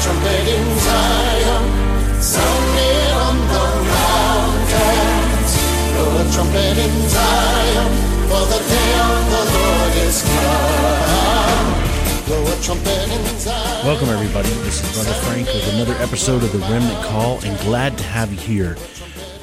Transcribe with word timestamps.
trumpet 0.00 0.48
in 0.48 0.78
Zion, 0.78 1.64
sounding 2.22 3.12
on 3.20 3.36
the 3.52 3.66
mountains. 3.92 5.52
Blow 5.92 6.10
a 6.16 6.24
trumpet 6.32 6.78
in 6.78 6.94
Zion, 7.08 7.92
for 8.28 8.44
the 8.48 8.60
day 8.64 8.92
of 8.96 9.20
the 9.28 9.42
Lord 9.52 9.94
is 10.08 10.22
come. 10.24 11.68
Blow 12.24 12.42
a 12.48 12.56
trumpet 12.62 13.08
in 13.12 13.38
Zion. 13.38 13.86
Welcome, 13.86 14.08
everybody. 14.08 14.48
This 14.64 14.82
is 14.82 14.90
Brother 14.94 15.12
Frank 15.20 15.46
with 15.48 15.68
another 15.74 15.94
episode 16.02 16.42
of 16.44 16.52
The 16.52 16.60
Remnant 16.60 17.04
Call, 17.04 17.44
and 17.44 17.58
glad 17.60 17.98
to 17.98 18.04
have 18.04 18.32
you 18.32 18.38
here. 18.38 18.76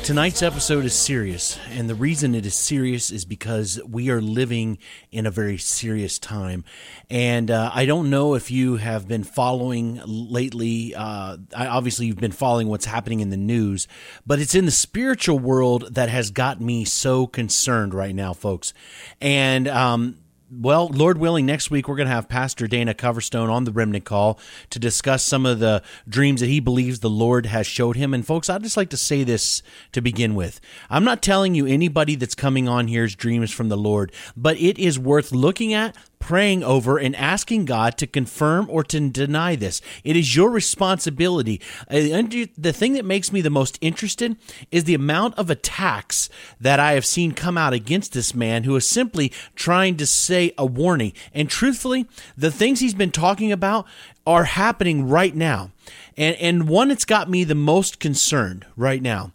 Tonight's 0.08 0.42
episode 0.42 0.86
is 0.86 0.94
serious, 0.94 1.60
and 1.70 1.90
the 1.90 1.94
reason 1.94 2.34
it 2.34 2.46
is 2.46 2.55
serious 2.55 3.12
is 3.12 3.26
because 3.26 3.78
we 3.86 4.10
are 4.10 4.22
living 4.22 4.78
in 5.12 5.26
a 5.26 5.32
very 5.32 5.58
serious 5.58 6.18
time. 6.18 6.64
And 7.10 7.52
uh, 7.52 7.72
I 7.73 7.86
don't 7.86 8.09
know 8.09 8.34
if 8.34 8.50
you 8.50 8.78
have 8.78 9.05
been 9.05 9.26
following 9.26 10.00
lately. 10.05 10.96
Uh, 10.96 11.36
obviously, 11.54 12.05
you've 12.05 12.16
been 12.16 12.31
following 12.31 12.70
what's 12.70 12.86
happening 12.86 13.20
in 13.20 13.31
the 13.31 13.38
news, 13.38 13.86
but 14.26 14.40
it's 14.40 14.55
in 14.55 14.64
the 14.64 14.72
spiritual 14.72 15.40
world 15.40 15.94
that 15.95 16.08
has 16.08 16.31
got 16.31 16.62
me 16.62 16.86
so 16.86 17.28
concerned 17.28 17.94
right 17.94 18.16
now, 18.16 18.31
folks. 18.31 18.73
And 19.20 19.67
um, 19.67 20.20
well, 20.50 20.88
Lord 20.88 21.18
willing, 21.18 21.46
next 21.46 21.70
week 21.70 21.88
we're 21.88 21.96
going 21.96 22.08
to 22.08 22.14
have 22.14 22.30
Pastor 22.30 22.68
Dana 22.68 22.94
Coverstone 22.94 23.50
on 23.50 23.66
the 23.66 23.72
Remnant 23.72 24.06
Call 24.06 24.40
to 24.70 24.80
discuss 24.80 25.23
some 25.23 25.46
of 25.46 25.60
the 25.60 25.84
dreams 26.08 26.40
that 26.42 26.48
he 26.48 26.60
believes 26.60 27.00
the 27.00 27.10
Lord 27.10 27.48
has 27.48 27.68
showed 27.68 27.98
him. 27.98 28.14
And 28.14 28.26
folks, 28.26 28.50
I'd 28.50 28.64
just 28.64 28.78
like 28.78 28.90
to 28.92 28.98
say 28.98 29.23
this 29.23 29.62
to 29.92 30.02
begin 30.02 30.36
with. 30.36 30.62
I'm 30.90 31.04
not 31.04 31.22
telling 31.22 31.54
you 31.54 31.66
anybody 31.66 32.16
that's 32.16 32.36
coming 32.36 32.68
on 32.68 32.88
here's 32.88 33.16
dreams 33.16 33.52
from 33.52 33.70
the 33.70 33.78
Lord, 33.78 34.12
but 34.36 34.58
it 34.58 34.80
is 34.80 34.98
worth 34.98 35.32
looking 35.32 35.73
at, 35.73 35.96
praying 36.20 36.63
over 36.63 36.98
and 36.98 37.16
asking 37.16 37.66
God 37.66 37.98
to 37.98 38.07
confirm 38.07 38.67
or 38.70 38.84
to 38.84 39.09
deny 39.09 39.55
this. 39.55 39.81
It 40.03 40.16
is 40.16 40.35
your 40.35 40.49
responsibility. 40.49 41.62
Uh, 41.89 42.23
the 42.58 42.73
thing 42.73 42.94
that 42.94 43.05
makes 43.05 43.31
me 43.31 43.42
the 43.42 43.50
most 43.50 43.78
interested 43.81 44.38
is 44.72 44.83
the 44.83 44.94
amount 44.94 45.36
of 45.36 45.50
attacks 45.50 46.30
that 46.59 46.80
I 46.80 46.94
have 46.94 47.05
seen 47.05 47.31
come 47.31 47.58
out 47.58 47.73
against 47.73 48.14
this 48.14 48.33
man 48.33 48.64
who 48.64 48.75
is 48.75 48.88
simply 48.88 49.31
trying 49.55 49.97
to 49.97 50.05
say 50.05 50.53
a 50.58 50.66
warning. 50.66 51.14
And 51.33 51.50
truthfully, 51.50 52.08
the 52.36 52.52
things 52.52 52.80
he's 52.80 52.94
been 52.94 53.11
talking 53.11 53.52
about 53.52 53.86
are 54.25 54.45
happening 54.45 55.08
right 55.08 55.36
now. 55.36 55.72
And, 56.17 56.36
and 56.38 56.67
one 56.67 56.89
that's 56.89 57.05
got 57.05 57.30
me 57.30 57.44
the 57.44 57.55
most 57.55 57.99
concerned 57.99 58.66
right 58.75 59.02
now 59.02 59.31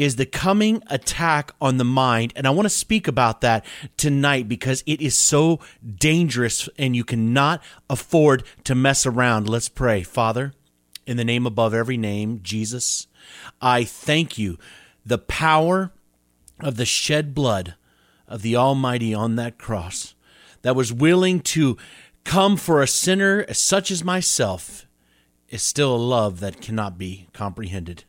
is 0.00 0.16
the 0.16 0.24
coming 0.24 0.82
attack 0.86 1.52
on 1.60 1.76
the 1.76 1.84
mind. 1.84 2.32
And 2.34 2.46
I 2.46 2.50
want 2.50 2.64
to 2.64 2.70
speak 2.70 3.06
about 3.06 3.42
that 3.42 3.66
tonight 3.98 4.48
because 4.48 4.82
it 4.86 5.02
is 5.02 5.14
so 5.14 5.60
dangerous 5.94 6.70
and 6.78 6.96
you 6.96 7.04
cannot 7.04 7.62
afford 7.90 8.44
to 8.64 8.74
mess 8.74 9.04
around. 9.04 9.46
Let's 9.46 9.68
pray. 9.68 10.02
Father, 10.02 10.54
in 11.06 11.18
the 11.18 11.24
name 11.24 11.44
above 11.44 11.74
every 11.74 11.98
name, 11.98 12.40
Jesus, 12.42 13.08
I 13.60 13.84
thank 13.84 14.38
you. 14.38 14.56
The 15.04 15.18
power 15.18 15.92
of 16.60 16.76
the 16.76 16.86
shed 16.86 17.34
blood 17.34 17.74
of 18.26 18.40
the 18.40 18.56
Almighty 18.56 19.12
on 19.12 19.36
that 19.36 19.58
cross 19.58 20.14
that 20.62 20.74
was 20.74 20.94
willing 20.94 21.40
to 21.40 21.76
come 22.24 22.56
for 22.56 22.80
a 22.80 22.86
sinner 22.86 23.44
such 23.52 23.90
as 23.90 24.02
myself 24.02 24.86
is 25.50 25.62
still 25.62 25.94
a 25.94 25.98
love 25.98 26.40
that 26.40 26.62
cannot 26.62 26.96
be 26.96 27.28
comprehended. 27.34 28.04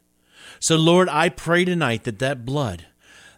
So, 0.62 0.78
Lord, 0.78 1.09
I 1.09 1.28
pray 1.28 1.66
tonight 1.66 2.06
that 2.06 2.20
that 2.20 2.45
blood 2.45 2.86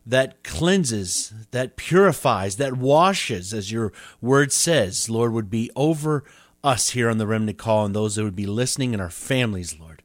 that 0.05 0.43
cleanses, 0.43 1.33
that 1.51 1.77
purifies, 1.77 2.57
that 2.57 2.75
washes, 2.75 3.53
as 3.53 3.71
your 3.71 3.93
word 4.21 4.51
says, 4.51 5.09
Lord, 5.09 5.31
would 5.31 5.49
be 5.49 5.71
over 5.75 6.23
us 6.63 6.89
here 6.89 7.09
on 7.09 7.17
the 7.17 7.27
Remnant 7.27 7.57
Call 7.57 7.85
and 7.85 7.95
those 7.95 8.15
that 8.15 8.23
would 8.23 8.35
be 8.35 8.45
listening 8.45 8.93
and 8.93 9.01
our 9.01 9.09
families, 9.09 9.79
Lord. 9.79 10.03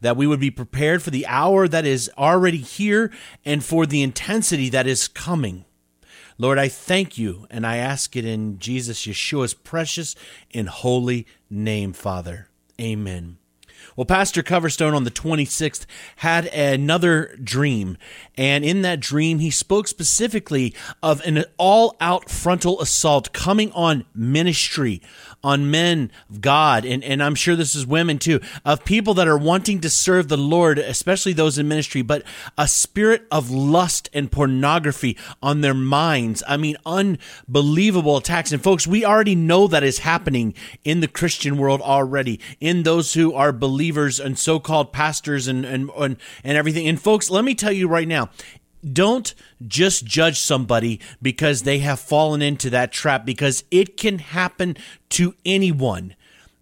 That 0.00 0.16
we 0.16 0.26
would 0.26 0.40
be 0.40 0.50
prepared 0.50 1.02
for 1.02 1.10
the 1.10 1.26
hour 1.26 1.68
that 1.68 1.84
is 1.84 2.10
already 2.16 2.58
here 2.58 3.10
and 3.44 3.64
for 3.64 3.86
the 3.86 4.02
intensity 4.02 4.70
that 4.70 4.86
is 4.86 5.08
coming. 5.08 5.64
Lord, 6.38 6.58
I 6.58 6.68
thank 6.68 7.16
you 7.18 7.46
and 7.50 7.66
I 7.66 7.76
ask 7.76 8.16
it 8.16 8.24
in 8.24 8.58
Jesus 8.58 9.06
Yeshua's 9.06 9.54
precious 9.54 10.14
and 10.52 10.68
holy 10.68 11.26
name, 11.50 11.92
Father. 11.92 12.48
Amen. 12.80 13.38
Well, 13.96 14.04
Pastor 14.04 14.42
Coverstone 14.42 14.94
on 14.94 15.04
the 15.04 15.10
26th 15.10 15.86
had 16.16 16.46
another 16.46 17.36
dream. 17.42 17.96
And 18.36 18.64
in 18.64 18.82
that 18.82 19.00
dream, 19.00 19.38
he 19.38 19.50
spoke 19.50 19.88
specifically 19.88 20.74
of 21.02 21.20
an 21.24 21.44
all 21.56 21.96
out 22.00 22.28
frontal 22.28 22.80
assault 22.80 23.32
coming 23.32 23.72
on 23.72 24.04
ministry, 24.14 25.00
on 25.42 25.70
men 25.70 26.10
of 26.28 26.40
God. 26.40 26.84
And, 26.84 27.02
and 27.02 27.22
I'm 27.22 27.34
sure 27.34 27.56
this 27.56 27.74
is 27.74 27.86
women 27.86 28.18
too, 28.18 28.40
of 28.64 28.84
people 28.84 29.14
that 29.14 29.28
are 29.28 29.38
wanting 29.38 29.80
to 29.80 29.90
serve 29.90 30.28
the 30.28 30.36
Lord, 30.36 30.78
especially 30.78 31.32
those 31.32 31.56
in 31.56 31.68
ministry, 31.68 32.02
but 32.02 32.22
a 32.58 32.68
spirit 32.68 33.26
of 33.30 33.50
lust 33.50 34.10
and 34.12 34.30
pornography 34.30 35.16
on 35.42 35.62
their 35.62 35.74
minds. 35.74 36.42
I 36.46 36.56
mean, 36.56 36.76
unbelievable 36.84 38.18
attacks. 38.18 38.52
And 38.52 38.62
folks, 38.62 38.86
we 38.86 39.04
already 39.04 39.34
know 39.34 39.66
that 39.68 39.82
is 39.82 40.00
happening 40.00 40.52
in 40.84 41.00
the 41.00 41.08
Christian 41.08 41.56
world 41.56 41.80
already, 41.80 42.40
in 42.60 42.82
those 42.82 43.14
who 43.14 43.32
are 43.32 43.52
believers 43.52 43.65
believers 43.66 44.20
and 44.20 44.38
so-called 44.38 44.92
pastors 44.92 45.48
and 45.48 45.64
and 45.64 45.90
and, 45.98 46.16
and 46.44 46.56
everything. 46.56 46.86
And 46.86 47.00
folks, 47.00 47.30
let 47.30 47.44
me 47.44 47.54
tell 47.54 47.72
you 47.72 47.88
right 47.88 48.06
now, 48.06 48.30
don't 48.92 49.34
just 49.66 50.04
judge 50.04 50.38
somebody 50.38 51.00
because 51.20 51.62
they 51.62 51.78
have 51.78 51.98
fallen 51.98 52.42
into 52.42 52.70
that 52.70 52.92
trap 52.92 53.24
because 53.24 53.64
it 53.72 53.96
can 53.96 54.18
happen 54.20 54.76
to 55.08 55.34
anyone. 55.44 56.14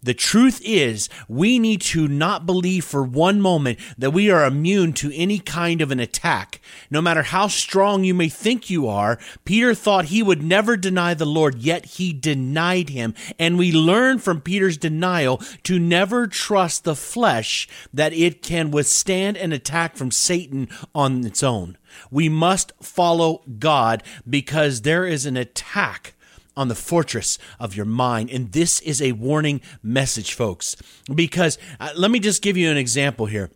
The 0.05 0.13
truth 0.13 0.61
is, 0.63 1.09
we 1.27 1.57
need 1.57 1.81
to 1.81 2.07
not 2.07 2.45
believe 2.45 2.85
for 2.85 3.01
one 3.01 3.41
moment 3.41 3.79
that 3.97 4.11
we 4.11 4.29
are 4.29 4.45
immune 4.45 4.93
to 4.93 5.11
any 5.15 5.39
kind 5.39 5.81
of 5.81 5.89
an 5.89 5.99
attack. 5.99 6.61
No 6.91 7.01
matter 7.01 7.23
how 7.23 7.47
strong 7.47 8.03
you 8.03 8.13
may 8.13 8.29
think 8.29 8.69
you 8.69 8.87
are, 8.87 9.17
Peter 9.45 9.73
thought 9.73 10.05
he 10.05 10.21
would 10.21 10.43
never 10.43 10.77
deny 10.77 11.15
the 11.15 11.25
Lord, 11.25 11.55
yet 11.55 11.85
he 11.85 12.13
denied 12.13 12.89
him. 12.89 13.15
And 13.39 13.57
we 13.57 13.71
learn 13.71 14.19
from 14.19 14.41
Peter's 14.41 14.77
denial 14.77 15.41
to 15.63 15.79
never 15.79 16.27
trust 16.27 16.83
the 16.83 16.95
flesh 16.95 17.67
that 17.91 18.13
it 18.13 18.43
can 18.43 18.69
withstand 18.69 19.37
an 19.37 19.51
attack 19.53 19.95
from 19.95 20.11
Satan 20.11 20.69
on 20.93 21.25
its 21.25 21.41
own. 21.41 21.79
We 22.11 22.29
must 22.29 22.73
follow 22.79 23.41
God 23.57 24.03
because 24.29 24.81
there 24.81 25.07
is 25.07 25.25
an 25.25 25.35
attack 25.35 26.13
on 26.57 26.67
the 26.67 26.75
fortress 26.75 27.37
of 27.59 27.75
your 27.75 27.85
mind. 27.85 28.29
And 28.29 28.51
this 28.51 28.79
is 28.81 29.01
a 29.01 29.13
warning 29.13 29.61
message, 29.83 30.33
folks, 30.33 30.75
because 31.13 31.57
uh, 31.79 31.89
let 31.95 32.11
me 32.11 32.19
just 32.19 32.41
give 32.41 32.57
you 32.57 32.69
an 32.69 32.77
example 32.77 33.25
here 33.25 33.49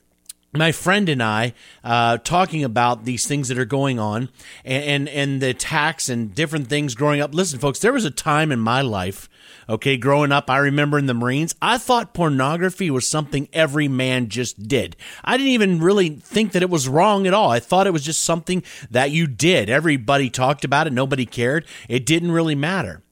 my 0.53 0.71
friend 0.71 1.09
and 1.09 1.21
I 1.21 1.53
uh, 1.83 2.17
talking 2.17 2.63
about 2.63 3.05
these 3.05 3.27
things 3.27 3.49
that 3.49 3.59
are 3.59 3.65
going 3.65 3.99
on 3.99 4.29
and, 4.65 4.83
and, 4.83 5.09
and 5.09 5.41
the 5.41 5.49
attacks 5.49 6.09
and 6.09 6.33
different 6.33 6.67
things 6.67 6.95
growing 6.95 7.21
up. 7.21 7.33
Listen, 7.33 7.59
folks, 7.59 7.79
there 7.79 7.93
was 7.93 8.05
a 8.05 8.11
time 8.11 8.51
in 8.51 8.59
my 8.59 8.81
life, 8.81 9.29
okay, 9.69 9.95
growing 9.97 10.31
up, 10.31 10.49
I 10.49 10.57
remember 10.57 10.97
in 10.97 11.05
the 11.05 11.13
Marines, 11.13 11.55
I 11.61 11.77
thought 11.77 12.13
pornography 12.13 12.89
was 12.89 13.07
something 13.07 13.47
every 13.53 13.87
man 13.87 14.27
just 14.27 14.67
did. 14.67 14.95
I 15.23 15.37
didn't 15.37 15.53
even 15.53 15.79
really 15.79 16.09
think 16.09 16.51
that 16.53 16.63
it 16.63 16.69
was 16.69 16.89
wrong 16.89 17.27
at 17.27 17.33
all. 17.33 17.51
I 17.51 17.59
thought 17.59 17.87
it 17.87 17.93
was 17.93 18.03
just 18.03 18.21
something 18.21 18.63
that 18.89 19.11
you 19.11 19.27
did. 19.27 19.69
Everybody 19.69 20.29
talked 20.29 20.65
about 20.65 20.87
it, 20.87 20.93
nobody 20.93 21.25
cared. 21.25 21.65
It 21.87 22.05
didn't 22.05 22.31
really 22.31 22.55
matter. 22.55 23.03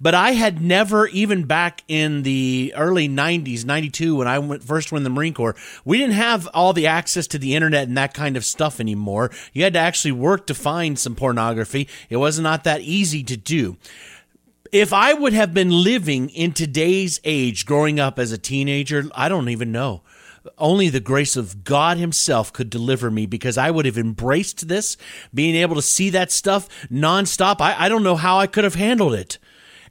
But 0.00 0.14
I 0.14 0.32
had 0.32 0.60
never, 0.60 1.08
even 1.08 1.44
back 1.44 1.82
in 1.88 2.22
the 2.22 2.72
early 2.76 3.08
90s, 3.08 3.64
92, 3.64 4.16
when 4.16 4.28
I 4.28 4.38
went, 4.38 4.62
first 4.62 4.92
went 4.92 5.00
in 5.00 5.04
the 5.04 5.10
Marine 5.10 5.34
Corps, 5.34 5.56
we 5.84 5.98
didn't 5.98 6.14
have 6.14 6.46
all 6.52 6.72
the 6.72 6.86
access 6.86 7.26
to 7.28 7.38
the 7.38 7.54
internet 7.54 7.88
and 7.88 7.96
that 7.96 8.14
kind 8.14 8.36
of 8.36 8.44
stuff 8.44 8.80
anymore. 8.80 9.30
You 9.52 9.64
had 9.64 9.72
to 9.72 9.78
actually 9.78 10.12
work 10.12 10.46
to 10.48 10.54
find 10.54 10.98
some 10.98 11.14
pornography. 11.14 11.88
It 12.08 12.16
was 12.16 12.38
not 12.38 12.64
that 12.64 12.82
easy 12.82 13.24
to 13.24 13.36
do. 13.36 13.78
If 14.72 14.92
I 14.92 15.14
would 15.14 15.32
have 15.32 15.52
been 15.52 15.70
living 15.70 16.28
in 16.30 16.52
today's 16.52 17.20
age, 17.24 17.66
growing 17.66 17.98
up 17.98 18.18
as 18.18 18.30
a 18.30 18.38
teenager, 18.38 19.04
I 19.14 19.28
don't 19.28 19.48
even 19.48 19.72
know 19.72 20.02
only 20.58 20.88
the 20.88 21.00
grace 21.00 21.36
of 21.36 21.64
God 21.64 21.98
Himself 21.98 22.52
could 22.52 22.70
deliver 22.70 23.10
me 23.10 23.26
because 23.26 23.58
I 23.58 23.70
would 23.70 23.84
have 23.84 23.98
embraced 23.98 24.68
this, 24.68 24.96
being 25.34 25.54
able 25.54 25.76
to 25.76 25.82
see 25.82 26.10
that 26.10 26.32
stuff 26.32 26.68
nonstop. 26.90 27.60
I, 27.60 27.84
I 27.84 27.88
don't 27.88 28.02
know 28.02 28.16
how 28.16 28.38
I 28.38 28.46
could 28.46 28.64
have 28.64 28.74
handled 28.74 29.14
it. 29.14 29.38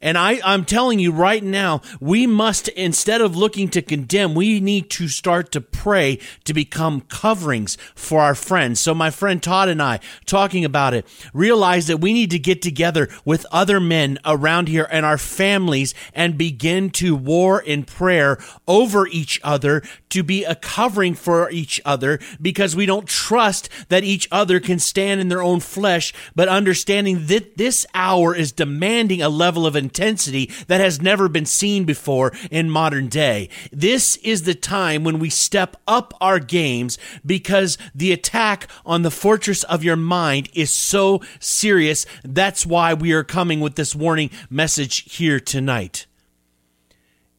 And 0.02 0.18
I, 0.18 0.40
I'm 0.46 0.64
telling 0.64 1.00
you 1.00 1.12
right 1.12 1.44
now, 1.44 1.82
we 2.00 2.26
must, 2.26 2.70
instead 2.70 3.22
of 3.22 3.36
looking 3.36 3.68
to 3.70 3.82
condemn, 3.82 4.34
we 4.34 4.60
need 4.60 4.90
to 4.92 5.08
start 5.08 5.52
to 5.52 5.62
pray 5.62 6.20
to 6.46 6.54
become 6.54 7.02
coverings 7.02 7.78
for 7.96 8.22
our 8.22 8.36
friends. 8.36 8.80
So 8.80 8.94
my 8.94 9.10
friend 9.10 9.44
Todd 9.44 9.68
and 9.68 9.82
I, 9.82 10.00
talking 10.26 10.64
about 10.64 10.94
it, 10.94 11.06
realize 11.34 11.88
that 11.88 11.98
we 11.98 12.14
need 12.14 12.32
to 12.32 12.40
get 12.40 12.62
together 12.62 13.10
with 13.26 13.46
other 13.52 13.80
men 13.80 14.20
around 14.26 14.70
here 14.70 14.88
and 14.90 15.06
our 15.06 15.18
families 15.18 15.94
and 16.14 16.38
begin 16.38 16.90
to 16.92 17.16
war 17.16 17.62
in 17.62 17.84
prayer 17.84 18.38
over 18.68 19.06
each 19.08 19.40
other 19.44 19.84
to 20.10 20.24
be 20.24 20.44
a 20.46 20.56
covering 20.56 21.14
for 21.14 21.50
each 21.50 21.82
other 21.84 22.20
because 22.42 22.76
we 22.76 22.86
don't 22.86 23.08
trust 23.08 23.70
that 23.90 24.04
each 24.04 24.28
other 24.32 24.60
can 24.60 24.80
stand 24.80 25.20
in 25.20 25.28
their 25.28 25.44
own 25.44 25.60
flesh, 25.60 26.14
but 26.36 26.48
understanding 26.48 27.28
that 27.28 27.58
this 27.58 27.86
hour 27.94 28.36
is 28.36 28.52
demanding 28.52 29.22
a 29.22 29.30
level 29.30 29.66
of 29.66 29.76
intensity 29.90 30.52
that 30.68 30.80
has 30.80 31.02
never 31.02 31.28
been 31.28 31.48
seen 31.48 31.84
before 31.84 32.32
in 32.52 32.70
modern 32.70 33.08
day. 33.08 33.50
This 33.72 34.18
is 34.18 34.44
the 34.44 34.54
time 34.54 35.04
when 35.04 35.18
we 35.18 35.32
step 35.32 35.76
up 35.88 36.14
our 36.22 36.40
games 36.40 37.00
because 37.26 37.78
the 37.96 38.12
attack 38.12 38.68
on 38.86 39.02
the 39.02 39.10
fortress 39.10 39.64
of 39.64 39.84
your 39.84 39.96
mind 39.96 40.48
is 40.54 40.70
so 40.70 41.22
serious. 41.40 42.06
That's 42.24 42.68
why 42.68 42.94
we 42.94 43.12
are 43.14 43.24
coming 43.24 43.62
with 43.62 43.76
this 43.76 43.96
warning 43.96 44.30
message 44.48 45.12
here 45.12 45.40
tonight. 45.40 46.06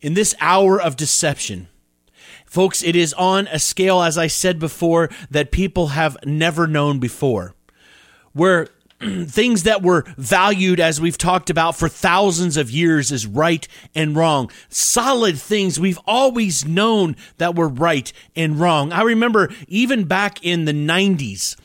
In 0.00 0.14
this 0.14 0.35
hour 0.41 0.81
of 0.81 0.97
deception, 0.97 1.69
folks, 2.47 2.82
it 2.82 2.97
is 2.97 3.12
on 3.14 3.47
a 3.47 3.61
scale, 3.61 4.02
as 4.02 4.19
I 4.19 4.26
said 4.26 4.58
before, 4.58 5.08
that 5.31 5.52
people 5.52 5.88
have 5.88 6.17
never 6.25 6.67
known 6.67 6.99
before. 6.99 7.55
Where 8.32 8.69
things 9.25 9.62
that 9.62 9.82
were 9.82 10.05
valued, 10.17 10.79
as 10.79 11.00
we've 11.00 11.17
talked 11.17 11.49
about 11.49 11.75
for 11.75 11.88
thousands 11.88 12.56
of 12.56 12.70
years, 12.70 13.11
as 13.11 13.26
right 13.26 13.67
and 13.94 14.14
wrong. 14.14 14.50
Solid 14.69 15.38
things 15.38 15.81
we've 15.81 15.99
always 16.06 16.67
known 16.67 17.17
that 17.38 17.55
were 17.55 17.69
right 17.69 18.12
and 18.37 18.61
wrong. 18.61 18.93
I 18.93 19.02
remember 19.02 19.50
even 19.69 20.05
back 20.05 20.44
in 20.44 20.64
the 20.67 20.73
90s. 20.73 21.56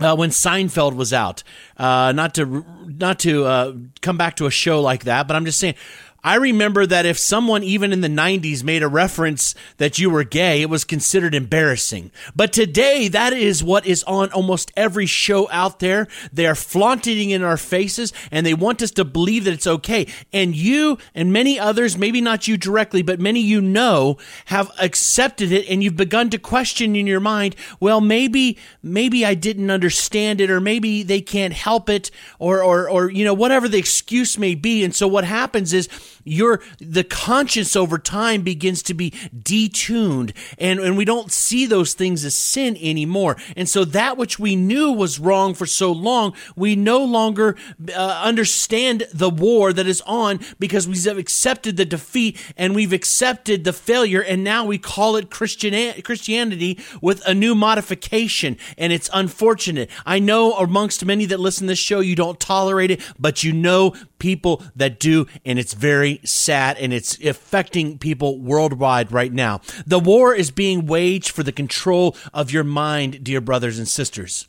Uh, 0.00 0.16
when 0.16 0.30
Seinfeld 0.30 0.96
was 0.96 1.12
out, 1.12 1.44
uh, 1.76 2.10
not 2.10 2.34
to 2.34 2.66
not 2.84 3.20
to 3.20 3.44
uh, 3.44 3.74
come 4.02 4.16
back 4.16 4.34
to 4.36 4.46
a 4.46 4.50
show 4.50 4.80
like 4.80 5.04
that, 5.04 5.28
but 5.28 5.36
I'm 5.36 5.44
just 5.44 5.60
saying 5.60 5.76
I 6.24 6.36
remember 6.36 6.86
that 6.86 7.04
if 7.04 7.18
someone 7.18 7.62
even 7.62 7.92
in 7.92 8.00
the 8.00 8.08
90s 8.08 8.64
made 8.64 8.82
a 8.82 8.88
reference 8.88 9.54
that 9.76 9.98
you 9.98 10.08
were 10.08 10.24
gay, 10.24 10.62
it 10.62 10.70
was 10.70 10.82
considered 10.82 11.34
embarrassing. 11.34 12.10
But 12.34 12.50
today, 12.50 13.08
that 13.08 13.34
is 13.34 13.62
what 13.62 13.84
is 13.84 14.02
on 14.04 14.32
almost 14.32 14.72
every 14.74 15.04
show 15.04 15.50
out 15.50 15.80
there. 15.80 16.08
They 16.32 16.46
are 16.46 16.54
flaunting 16.54 17.28
in 17.28 17.42
our 17.42 17.58
faces 17.58 18.14
and 18.30 18.46
they 18.46 18.54
want 18.54 18.80
us 18.80 18.90
to 18.92 19.04
believe 19.04 19.44
that 19.44 19.52
it's 19.52 19.66
okay. 19.66 20.06
And 20.32 20.56
you 20.56 20.96
and 21.14 21.30
many 21.30 21.60
others, 21.60 21.98
maybe 21.98 22.22
not 22.22 22.48
you 22.48 22.56
directly, 22.56 23.02
but 23.02 23.20
many 23.20 23.40
you 23.40 23.60
know, 23.60 24.16
have 24.46 24.70
accepted 24.80 25.52
it 25.52 25.68
and 25.68 25.82
you've 25.82 25.96
begun 25.96 26.30
to 26.30 26.38
question 26.38 26.96
in 26.96 27.06
your 27.06 27.20
mind, 27.20 27.54
well, 27.80 28.00
maybe, 28.00 28.56
maybe 28.82 29.26
I 29.26 29.34
didn't 29.34 29.70
understand 29.70 30.40
it 30.40 30.50
or 30.50 30.58
maybe 30.58 31.02
they 31.02 31.20
can't 31.20 31.52
help 31.52 31.90
it 31.90 32.10
or, 32.38 32.62
or, 32.62 32.88
or, 32.88 33.10
you 33.10 33.26
know, 33.26 33.34
whatever 33.34 33.68
the 33.68 33.76
excuse 33.76 34.38
may 34.38 34.54
be. 34.54 34.82
And 34.82 34.94
so 34.94 35.06
what 35.06 35.24
happens 35.24 35.74
is, 35.74 35.86
your 36.24 36.60
the 36.78 37.04
conscience 37.04 37.76
over 37.76 37.98
time 37.98 38.42
begins 38.42 38.82
to 38.82 38.94
be 38.94 39.10
detuned 39.10 40.32
and, 40.58 40.80
and 40.80 40.96
we 40.96 41.04
don't 41.04 41.30
see 41.30 41.66
those 41.66 41.94
things 41.94 42.24
as 42.24 42.34
sin 42.34 42.76
anymore. 42.80 43.36
And 43.56 43.68
so 43.68 43.84
that 43.84 44.16
which 44.16 44.38
we 44.38 44.56
knew 44.56 44.92
was 44.92 45.20
wrong 45.20 45.54
for 45.54 45.66
so 45.66 45.92
long 45.92 46.34
we 46.56 46.76
no 46.76 47.04
longer 47.04 47.56
uh, 47.94 48.20
understand 48.22 49.06
the 49.12 49.30
war 49.30 49.72
that 49.72 49.86
is 49.86 50.02
on 50.06 50.40
because 50.58 50.88
we 50.88 50.98
have 51.02 51.18
accepted 51.18 51.76
the 51.76 51.84
defeat 51.84 52.40
and 52.56 52.74
we've 52.74 52.92
accepted 52.92 53.64
the 53.64 53.72
failure 53.72 54.22
and 54.22 54.42
now 54.42 54.64
we 54.64 54.78
call 54.78 55.16
it 55.16 55.30
Christian 55.30 56.02
Christianity 56.02 56.78
with 57.00 57.26
a 57.26 57.34
new 57.34 57.54
modification 57.54 58.56
and 58.78 58.92
it's 58.92 59.10
unfortunate. 59.12 59.90
I 60.06 60.18
know 60.18 60.54
amongst 60.54 61.04
many 61.04 61.26
that 61.26 61.40
listen 61.40 61.66
to 61.66 61.72
this 61.72 61.78
show 61.78 62.00
you 62.00 62.16
don't 62.16 62.40
tolerate 62.40 62.90
it 62.90 63.00
but 63.18 63.42
you 63.42 63.52
know 63.52 63.94
people 64.24 64.62
that 64.74 64.98
do 64.98 65.26
and 65.44 65.58
it's 65.58 65.74
very 65.74 66.18
sad 66.24 66.78
and 66.78 66.94
it's 66.94 67.22
affecting 67.22 67.98
people 67.98 68.40
worldwide 68.40 69.12
right 69.12 69.30
now. 69.30 69.60
The 69.86 69.98
war 69.98 70.34
is 70.34 70.50
being 70.50 70.86
waged 70.86 71.30
for 71.30 71.42
the 71.42 71.52
control 71.52 72.16
of 72.32 72.50
your 72.50 72.64
mind, 72.64 73.22
dear 73.22 73.42
brothers 73.42 73.78
and 73.78 73.86
sisters. 73.86 74.48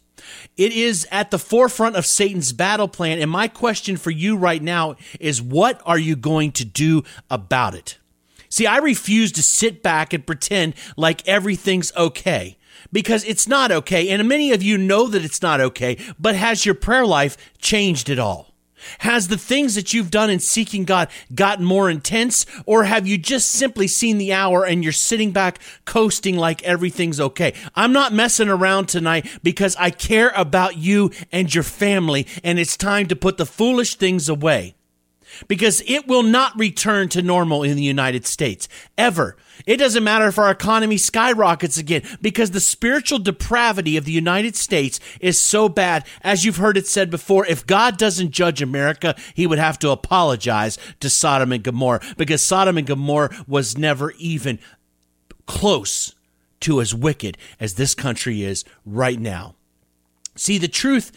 It 0.56 0.72
is 0.72 1.06
at 1.12 1.30
the 1.30 1.38
forefront 1.38 1.98
of 1.98 2.06
Satan's 2.06 2.54
battle 2.54 2.88
plan. 2.88 3.19
And 3.19 3.30
my 3.30 3.50
question 3.50 3.98
for 3.98 4.12
you 4.12 4.38
right 4.38 4.63
now 4.63 4.95
is 5.19 5.42
what 5.42 5.81
are 5.86 6.00
you 6.00 6.16
going 6.16 6.54
to 6.54 6.63
do 6.63 7.04
about 7.30 7.75
it? 7.75 7.98
See, 8.48 8.66
I 8.66 8.77
refuse 8.77 9.33
to 9.33 9.44
sit 9.44 9.83
back 9.83 10.13
and 10.13 10.25
pretend 10.25 10.75
like 10.95 11.27
everything's 11.27 11.94
okay 11.98 12.57
because 12.94 13.25
it's 13.25 13.45
not 13.45 13.74
okay. 13.74 14.07
And 14.07 14.25
many 14.30 14.54
of 14.54 14.63
you 14.63 14.77
know 14.77 15.07
that 15.07 15.25
it's 15.25 15.42
not 15.42 15.60
okay, 15.60 15.98
but 16.18 16.38
has 16.38 16.66
your 16.66 16.75
prayer 16.75 17.06
life 17.06 17.36
changed 17.57 18.10
at 18.10 18.19
all? 18.19 18.55
Has 19.00 19.28
the 19.28 19.38
things 19.38 19.76
that 19.76 19.94
you've 19.94 20.12
done 20.12 20.30
in 20.30 20.40
seeking 20.40 20.86
God 20.86 21.10
gotten 21.34 21.66
more 21.66 21.90
intense, 21.90 22.46
or 22.66 22.84
have 22.86 23.08
you 23.08 23.18
just 23.18 23.52
simply 23.52 23.88
seen 23.88 24.18
the 24.18 24.34
hour 24.34 24.66
and 24.66 24.84
you're 24.84 24.94
sitting 24.94 25.32
back 25.32 25.60
coasting 25.86 26.38
like 26.38 26.64
everything's 26.64 27.20
okay? 27.20 27.54
I'm 27.76 27.94
not 27.94 28.14
messing 28.14 28.50
around 28.50 28.88
tonight 28.88 29.28
because 29.44 29.76
I 29.78 29.90
care 29.90 30.32
about 30.36 30.78
you 30.78 31.12
and 31.32 31.54
your 31.54 31.64
family, 31.64 32.28
and 32.44 32.60
it's 32.60 32.78
time 32.78 33.08
to 33.08 33.16
put 33.16 33.38
the 33.38 33.46
foolish 33.46 33.96
things 33.96 34.30
away 34.30 34.76
because 35.48 35.82
it 35.86 36.08
will 36.08 36.24
not 36.24 36.58
return 36.58 37.10
to 37.10 37.22
normal 37.22 37.64
in 37.64 37.76
the 37.76 37.84
United 37.84 38.26
States 38.26 38.68
ever. 38.98 39.36
It 39.66 39.78
doesn't 39.78 40.04
matter 40.04 40.28
if 40.28 40.38
our 40.38 40.52
economy 40.52 40.98
skyrockets 40.98 41.78
again 41.78 42.04
because 42.22 42.52
the 42.52 42.60
spiritual 42.60 43.20
depravity 43.20 43.98
of 43.98 44.06
the 44.06 44.12
United 44.12 44.56
States 44.56 45.00
is 45.20 45.40
so 45.40 45.70
bad. 45.70 46.06
As 46.22 46.46
you've 46.46 46.58
heard 46.58 46.78
it 46.78 46.88
said 46.88 47.10
before, 47.10 47.46
if 47.46 47.66
God 47.66 47.98
doesn't 47.98 48.32
judge 48.32 48.62
America, 48.62 49.16
he 49.34 49.48
would 49.48 49.60
have 49.60 49.80
to 49.80 49.90
apologize 49.90 50.78
to 51.00 51.10
Sodom 51.10 51.52
and 51.52 51.64
Gomorrah 51.64 52.02
because 52.18 52.42
Sodom 52.42 52.78
and 52.78 52.88
Gomorrah 52.88 53.46
was 53.48 53.78
never 53.78 54.12
even 54.18 54.60
close 55.46 56.16
to 56.62 56.82
as 56.82 56.94
wicked 56.94 57.38
as 57.60 57.76
this 57.76 57.94
country 57.94 58.44
is 58.44 58.66
right 58.86 59.20
now. 59.20 59.56
See, 60.36 60.58
the 60.58 60.68
truth 60.68 61.12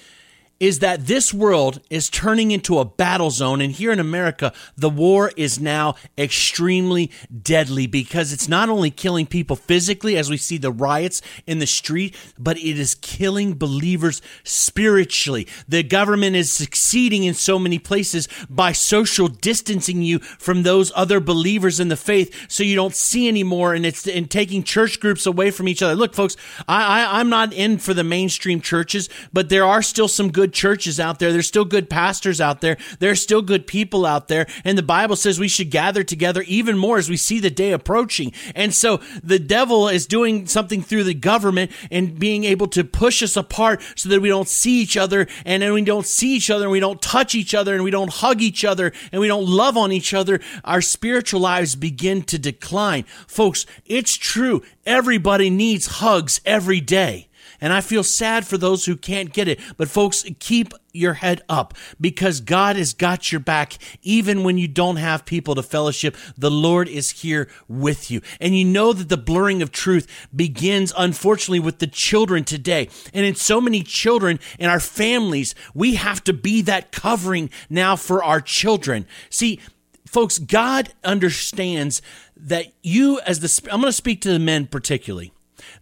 is 0.60 0.80
that 0.80 1.06
this 1.06 1.32
world 1.32 1.80
is 1.88 2.10
turning 2.10 2.50
into 2.50 2.78
a 2.78 2.84
battle 2.84 3.30
zone. 3.30 3.60
And 3.60 3.72
here 3.72 3.92
in 3.92 4.00
America, 4.00 4.52
the 4.76 4.90
war 4.90 5.30
is 5.36 5.60
now 5.60 5.94
extremely 6.16 7.10
deadly 7.42 7.86
because 7.86 8.32
it's 8.32 8.48
not 8.48 8.68
only 8.68 8.90
killing 8.90 9.26
people 9.26 9.56
physically, 9.56 10.16
as 10.16 10.28
we 10.28 10.36
see 10.36 10.58
the 10.58 10.72
riots 10.72 11.22
in 11.46 11.58
the 11.58 11.66
street, 11.66 12.16
but 12.38 12.58
it 12.58 12.78
is 12.78 12.96
killing 12.96 13.54
believers 13.54 14.20
spiritually. 14.42 15.46
The 15.68 15.82
government 15.82 16.34
is 16.34 16.52
succeeding 16.52 17.24
in 17.24 17.34
so 17.34 17.58
many 17.58 17.78
places 17.78 18.28
by 18.50 18.72
social 18.72 19.28
distancing 19.28 20.02
you 20.02 20.18
from 20.18 20.62
those 20.62 20.90
other 20.96 21.20
believers 21.20 21.78
in 21.78 21.88
the 21.88 21.96
faith 21.96 22.46
so 22.48 22.62
you 22.62 22.74
don't 22.74 22.94
see 22.94 23.28
anymore. 23.28 23.74
And 23.74 23.86
it's 23.86 24.06
in 24.06 24.26
taking 24.26 24.62
church 24.64 24.98
groups 24.98 25.26
away 25.26 25.50
from 25.50 25.68
each 25.68 25.82
other. 25.82 25.94
Look, 25.94 26.14
folks, 26.14 26.36
I, 26.66 27.04
I, 27.04 27.20
I'm 27.20 27.28
not 27.28 27.52
in 27.52 27.78
for 27.78 27.94
the 27.94 28.04
mainstream 28.04 28.60
churches, 28.60 29.08
but 29.32 29.48
there 29.48 29.64
are 29.64 29.82
still 29.82 30.08
some 30.08 30.32
good 30.32 30.47
good 30.48 30.54
churches 30.54 30.98
out 30.98 31.18
there. 31.18 31.30
There's 31.30 31.46
still 31.46 31.66
good 31.66 31.90
pastors 31.90 32.40
out 32.40 32.62
there. 32.62 32.78
There's 33.00 33.20
still 33.20 33.42
good 33.42 33.66
people 33.66 34.06
out 34.06 34.28
there. 34.28 34.46
And 34.64 34.78
the 34.78 34.82
Bible 34.82 35.16
says 35.16 35.38
we 35.38 35.48
should 35.48 35.70
gather 35.70 36.02
together 36.02 36.42
even 36.46 36.78
more 36.78 36.96
as 36.96 37.10
we 37.10 37.16
see 37.18 37.38
the 37.38 37.50
day 37.50 37.72
approaching. 37.72 38.32
And 38.54 38.74
so 38.74 39.00
the 39.22 39.38
devil 39.38 39.88
is 39.88 40.06
doing 40.06 40.46
something 40.46 40.82
through 40.82 41.04
the 41.04 41.14
government 41.14 41.70
and 41.90 42.18
being 42.18 42.44
able 42.44 42.66
to 42.68 42.82
push 42.82 43.22
us 43.22 43.36
apart 43.36 43.82
so 43.94 44.08
that 44.08 44.22
we 44.22 44.28
don't 44.28 44.48
see 44.48 44.80
each 44.80 44.96
other. 44.96 45.26
And 45.44 45.62
then 45.62 45.74
we 45.74 45.82
don't 45.82 46.06
see 46.06 46.34
each 46.34 46.50
other 46.50 46.64
and 46.64 46.72
we 46.72 46.80
don't 46.80 47.02
touch 47.02 47.34
each 47.34 47.54
other 47.54 47.74
and 47.74 47.84
we 47.84 47.90
don't 47.90 48.12
hug 48.12 48.40
each 48.40 48.64
other 48.64 48.92
and 49.12 49.20
we 49.20 49.28
don't 49.28 49.46
love 49.46 49.76
on 49.76 49.92
each 49.92 50.14
other. 50.14 50.40
Our 50.64 50.80
spiritual 50.80 51.40
lives 51.40 51.76
begin 51.76 52.22
to 52.22 52.38
decline. 52.38 53.04
Folks, 53.26 53.66
it's 53.84 54.16
true. 54.16 54.62
Everybody 54.86 55.50
needs 55.50 55.86
hugs 55.86 56.40
every 56.46 56.80
day. 56.80 57.27
And 57.60 57.72
I 57.72 57.80
feel 57.80 58.04
sad 58.04 58.46
for 58.46 58.56
those 58.56 58.84
who 58.84 58.96
can't 58.96 59.32
get 59.32 59.48
it. 59.48 59.60
But 59.76 59.88
folks, 59.88 60.24
keep 60.38 60.72
your 60.92 61.14
head 61.14 61.42
up 61.48 61.74
because 62.00 62.40
God 62.40 62.76
has 62.76 62.92
got 62.92 63.30
your 63.30 63.40
back. 63.40 63.74
Even 64.02 64.42
when 64.42 64.58
you 64.58 64.68
don't 64.68 64.96
have 64.96 65.24
people 65.24 65.54
to 65.54 65.62
fellowship, 65.62 66.16
the 66.36 66.50
Lord 66.50 66.88
is 66.88 67.10
here 67.10 67.48
with 67.68 68.10
you. 68.10 68.20
And 68.40 68.56
you 68.56 68.64
know 68.64 68.92
that 68.92 69.08
the 69.08 69.16
blurring 69.16 69.62
of 69.62 69.72
truth 69.72 70.28
begins, 70.34 70.92
unfortunately, 70.96 71.60
with 71.60 71.78
the 71.78 71.86
children 71.86 72.44
today. 72.44 72.88
And 73.12 73.24
in 73.24 73.34
so 73.34 73.60
many 73.60 73.82
children 73.82 74.38
in 74.58 74.68
our 74.70 74.80
families, 74.80 75.54
we 75.74 75.96
have 75.96 76.22
to 76.24 76.32
be 76.32 76.62
that 76.62 76.92
covering 76.92 77.50
now 77.68 77.96
for 77.96 78.22
our 78.22 78.40
children. 78.40 79.06
See, 79.30 79.60
folks, 80.06 80.38
God 80.38 80.92
understands 81.04 82.02
that 82.36 82.66
you, 82.82 83.20
as 83.20 83.40
the, 83.40 83.70
I'm 83.72 83.80
going 83.80 83.90
to 83.90 83.92
speak 83.92 84.20
to 84.22 84.32
the 84.32 84.38
men 84.38 84.66
particularly. 84.66 85.32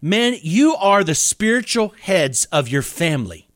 Men, 0.01 0.37
you 0.41 0.75
are 0.75 1.03
the 1.03 1.15
spiritual 1.15 1.93
heads 2.01 2.45
of 2.51 2.67
your 2.67 2.81
family, 2.81 3.47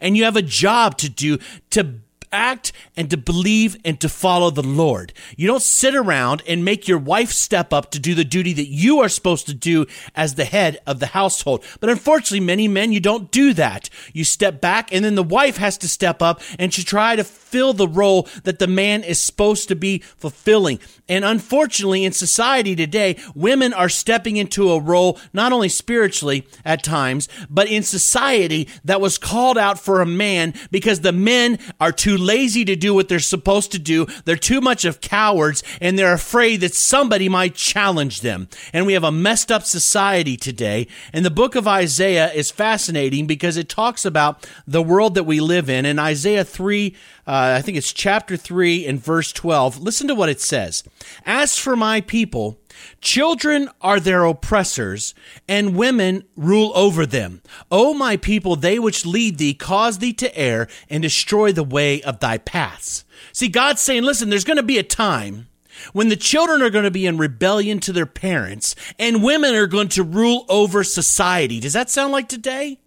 and 0.00 0.16
you 0.16 0.24
have 0.24 0.36
a 0.36 0.42
job 0.42 0.98
to 0.98 1.08
do 1.08 1.38
to 1.70 2.00
act 2.32 2.72
and 2.96 3.10
to 3.10 3.16
believe 3.16 3.76
and 3.84 4.00
to 4.00 4.08
follow 4.08 4.50
the 4.50 4.62
Lord. 4.62 5.12
You 5.36 5.46
don't 5.46 5.62
sit 5.62 5.94
around 5.94 6.42
and 6.46 6.64
make 6.64 6.88
your 6.88 6.98
wife 6.98 7.30
step 7.30 7.72
up 7.72 7.90
to 7.92 7.98
do 7.98 8.14
the 8.14 8.24
duty 8.24 8.52
that 8.54 8.68
you 8.68 9.00
are 9.00 9.08
supposed 9.08 9.46
to 9.46 9.54
do 9.54 9.86
as 10.14 10.34
the 10.34 10.44
head 10.44 10.78
of 10.86 11.00
the 11.00 11.06
household. 11.06 11.64
But 11.80 11.90
unfortunately, 11.90 12.40
many 12.40 12.68
men, 12.68 12.92
you 12.92 13.00
don't 13.00 13.30
do 13.30 13.52
that. 13.54 13.88
You 14.12 14.24
step 14.24 14.60
back 14.60 14.92
and 14.92 15.04
then 15.04 15.14
the 15.14 15.22
wife 15.22 15.56
has 15.56 15.78
to 15.78 15.88
step 15.88 16.22
up 16.22 16.40
and 16.58 16.72
to 16.72 16.84
try 16.84 17.16
to 17.16 17.24
fill 17.24 17.72
the 17.72 17.88
role 17.88 18.28
that 18.44 18.58
the 18.58 18.66
man 18.66 19.02
is 19.02 19.20
supposed 19.20 19.68
to 19.68 19.76
be 19.76 19.98
fulfilling. 20.16 20.78
And 21.08 21.24
unfortunately, 21.24 22.04
in 22.04 22.12
society 22.12 22.76
today, 22.76 23.16
women 23.34 23.72
are 23.72 23.88
stepping 23.88 24.36
into 24.36 24.70
a 24.70 24.80
role, 24.80 25.18
not 25.32 25.52
only 25.52 25.70
spiritually 25.70 26.46
at 26.64 26.82
times, 26.82 27.28
but 27.48 27.68
in 27.68 27.82
society 27.82 28.68
that 28.84 29.00
was 29.00 29.16
called 29.16 29.56
out 29.56 29.78
for 29.78 30.00
a 30.00 30.06
man 30.06 30.52
because 30.70 31.00
the 31.00 31.12
men 31.12 31.58
are 31.80 31.92
too 31.92 32.17
lazy 32.18 32.64
to 32.64 32.76
do 32.76 32.94
what 32.94 33.08
they're 33.08 33.18
supposed 33.18 33.72
to 33.72 33.78
do. 33.78 34.06
They're 34.24 34.36
too 34.36 34.60
much 34.60 34.84
of 34.84 35.00
cowards 35.00 35.62
and 35.80 35.98
they're 35.98 36.12
afraid 36.12 36.60
that 36.60 36.74
somebody 36.74 37.28
might 37.28 37.54
challenge 37.54 38.20
them. 38.20 38.48
And 38.72 38.86
we 38.86 38.92
have 38.92 39.04
a 39.04 39.12
messed 39.12 39.50
up 39.50 39.64
society 39.64 40.36
today. 40.36 40.86
And 41.12 41.24
the 41.24 41.30
book 41.30 41.54
of 41.54 41.68
Isaiah 41.68 42.32
is 42.32 42.50
fascinating 42.50 43.26
because 43.26 43.56
it 43.56 43.68
talks 43.68 44.04
about 44.04 44.48
the 44.66 44.82
world 44.82 45.14
that 45.14 45.24
we 45.24 45.40
live 45.40 45.70
in. 45.70 45.86
In 45.86 45.98
Isaiah 45.98 46.44
3, 46.44 46.94
uh, 47.26 47.56
I 47.58 47.62
think 47.62 47.76
it's 47.76 47.92
chapter 47.92 48.36
3 48.36 48.86
and 48.86 49.02
verse 49.02 49.32
12, 49.32 49.80
listen 49.80 50.08
to 50.08 50.14
what 50.14 50.28
it 50.28 50.40
says. 50.40 50.82
As 51.26 51.58
for 51.58 51.76
my 51.76 52.00
people, 52.00 52.58
Children 53.00 53.68
are 53.80 54.00
their 54.00 54.24
oppressors, 54.24 55.14
and 55.48 55.76
women 55.76 56.24
rule 56.36 56.72
over 56.74 57.06
them. 57.06 57.42
O 57.70 57.94
my 57.94 58.16
people, 58.16 58.56
they 58.56 58.78
which 58.78 59.06
lead 59.06 59.38
thee 59.38 59.54
cause 59.54 59.98
thee 59.98 60.12
to 60.14 60.36
err 60.36 60.68
and 60.88 61.02
destroy 61.02 61.52
the 61.52 61.64
way 61.64 62.02
of 62.02 62.20
thy 62.20 62.38
paths. 62.38 63.04
See, 63.32 63.48
God's 63.48 63.80
saying, 63.80 64.02
listen, 64.02 64.30
there's 64.30 64.44
going 64.44 64.56
to 64.56 64.62
be 64.62 64.78
a 64.78 64.82
time 64.82 65.48
when 65.92 66.08
the 66.08 66.16
children 66.16 66.62
are 66.62 66.70
going 66.70 66.84
to 66.84 66.90
be 66.90 67.06
in 67.06 67.18
rebellion 67.18 67.80
to 67.80 67.92
their 67.92 68.06
parents 68.06 68.74
and 68.98 69.22
women 69.22 69.54
are 69.54 69.66
going 69.66 69.88
to 69.88 70.02
rule 70.02 70.44
over 70.48 70.82
society. 70.82 71.60
Does 71.60 71.72
that 71.72 71.90
sound 71.90 72.12
like 72.12 72.28
today? 72.28 72.80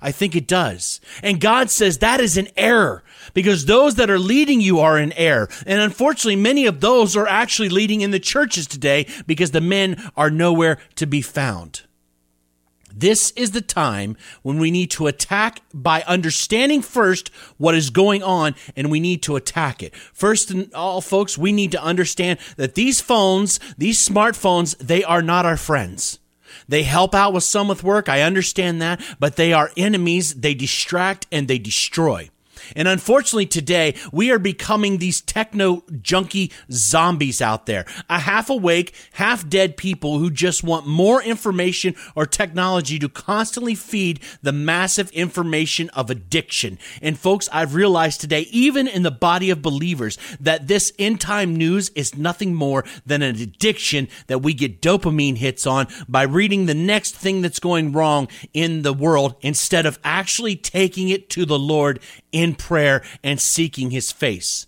I 0.00 0.12
think 0.12 0.36
it 0.36 0.46
does. 0.46 1.00
And 1.22 1.40
God 1.40 1.70
says 1.70 1.98
that 1.98 2.20
is 2.20 2.36
an 2.36 2.48
error 2.56 3.02
because 3.32 3.66
those 3.66 3.96
that 3.96 4.10
are 4.10 4.18
leading 4.18 4.60
you 4.60 4.80
are 4.80 4.98
in 4.98 5.12
error. 5.12 5.48
And 5.66 5.80
unfortunately, 5.80 6.36
many 6.36 6.66
of 6.66 6.80
those 6.80 7.16
are 7.16 7.26
actually 7.26 7.68
leading 7.68 8.00
in 8.00 8.10
the 8.10 8.20
churches 8.20 8.66
today 8.66 9.06
because 9.26 9.50
the 9.50 9.60
men 9.60 10.10
are 10.16 10.30
nowhere 10.30 10.78
to 10.96 11.06
be 11.06 11.22
found. 11.22 11.82
This 12.96 13.32
is 13.32 13.50
the 13.50 13.60
time 13.60 14.16
when 14.42 14.58
we 14.58 14.70
need 14.70 14.90
to 14.92 15.08
attack 15.08 15.62
by 15.72 16.02
understanding 16.02 16.80
first 16.80 17.28
what 17.58 17.74
is 17.74 17.90
going 17.90 18.22
on 18.22 18.54
and 18.76 18.90
we 18.90 19.00
need 19.00 19.22
to 19.24 19.34
attack 19.34 19.82
it. 19.82 19.94
First 19.96 20.52
and 20.52 20.72
all, 20.74 21.00
folks, 21.00 21.36
we 21.36 21.50
need 21.50 21.72
to 21.72 21.82
understand 21.82 22.38
that 22.56 22.76
these 22.76 23.00
phones, 23.00 23.58
these 23.76 24.06
smartphones, 24.06 24.76
they 24.78 25.02
are 25.02 25.22
not 25.22 25.44
our 25.44 25.56
friends. 25.56 26.20
They 26.68 26.82
help 26.82 27.14
out 27.14 27.32
with 27.32 27.44
some 27.44 27.68
with 27.68 27.84
work. 27.84 28.08
I 28.08 28.22
understand 28.22 28.80
that, 28.82 29.00
but 29.18 29.36
they 29.36 29.52
are 29.52 29.70
enemies. 29.76 30.34
They 30.34 30.54
distract 30.54 31.26
and 31.30 31.48
they 31.48 31.58
destroy. 31.58 32.30
And 32.76 32.88
unfortunately, 32.88 33.46
today 33.46 33.94
we 34.12 34.30
are 34.30 34.38
becoming 34.38 34.98
these 34.98 35.20
techno 35.20 35.82
junkie 36.02 36.52
zombies 36.70 37.40
out 37.40 37.66
there. 37.66 37.84
A 38.08 38.20
half 38.20 38.50
awake, 38.50 38.94
half 39.14 39.48
dead 39.48 39.76
people 39.76 40.18
who 40.18 40.30
just 40.30 40.62
want 40.62 40.86
more 40.86 41.22
information 41.22 41.94
or 42.14 42.26
technology 42.26 42.98
to 42.98 43.08
constantly 43.08 43.74
feed 43.74 44.20
the 44.42 44.52
massive 44.52 45.10
information 45.10 45.88
of 45.90 46.10
addiction. 46.10 46.78
And 47.02 47.18
folks, 47.18 47.48
I've 47.52 47.74
realized 47.74 48.20
today, 48.20 48.42
even 48.50 48.86
in 48.86 49.02
the 49.02 49.10
body 49.10 49.50
of 49.50 49.62
believers, 49.62 50.18
that 50.40 50.68
this 50.68 50.92
end 50.98 51.20
time 51.20 51.56
news 51.56 51.90
is 51.90 52.16
nothing 52.16 52.54
more 52.54 52.84
than 53.06 53.22
an 53.22 53.36
addiction 53.36 54.08
that 54.26 54.40
we 54.40 54.54
get 54.54 54.80
dopamine 54.80 55.36
hits 55.36 55.66
on 55.66 55.86
by 56.08 56.22
reading 56.22 56.66
the 56.66 56.74
next 56.74 57.14
thing 57.14 57.42
that's 57.42 57.60
going 57.60 57.92
wrong 57.92 58.28
in 58.52 58.82
the 58.82 58.92
world 58.92 59.34
instead 59.40 59.86
of 59.86 59.98
actually 60.04 60.56
taking 60.56 61.08
it 61.08 61.30
to 61.30 61.44
the 61.44 61.58
Lord 61.58 62.00
in 62.32 62.53
prayer 62.54 63.02
and 63.22 63.40
seeking 63.40 63.90
his 63.90 64.12
face. 64.12 64.66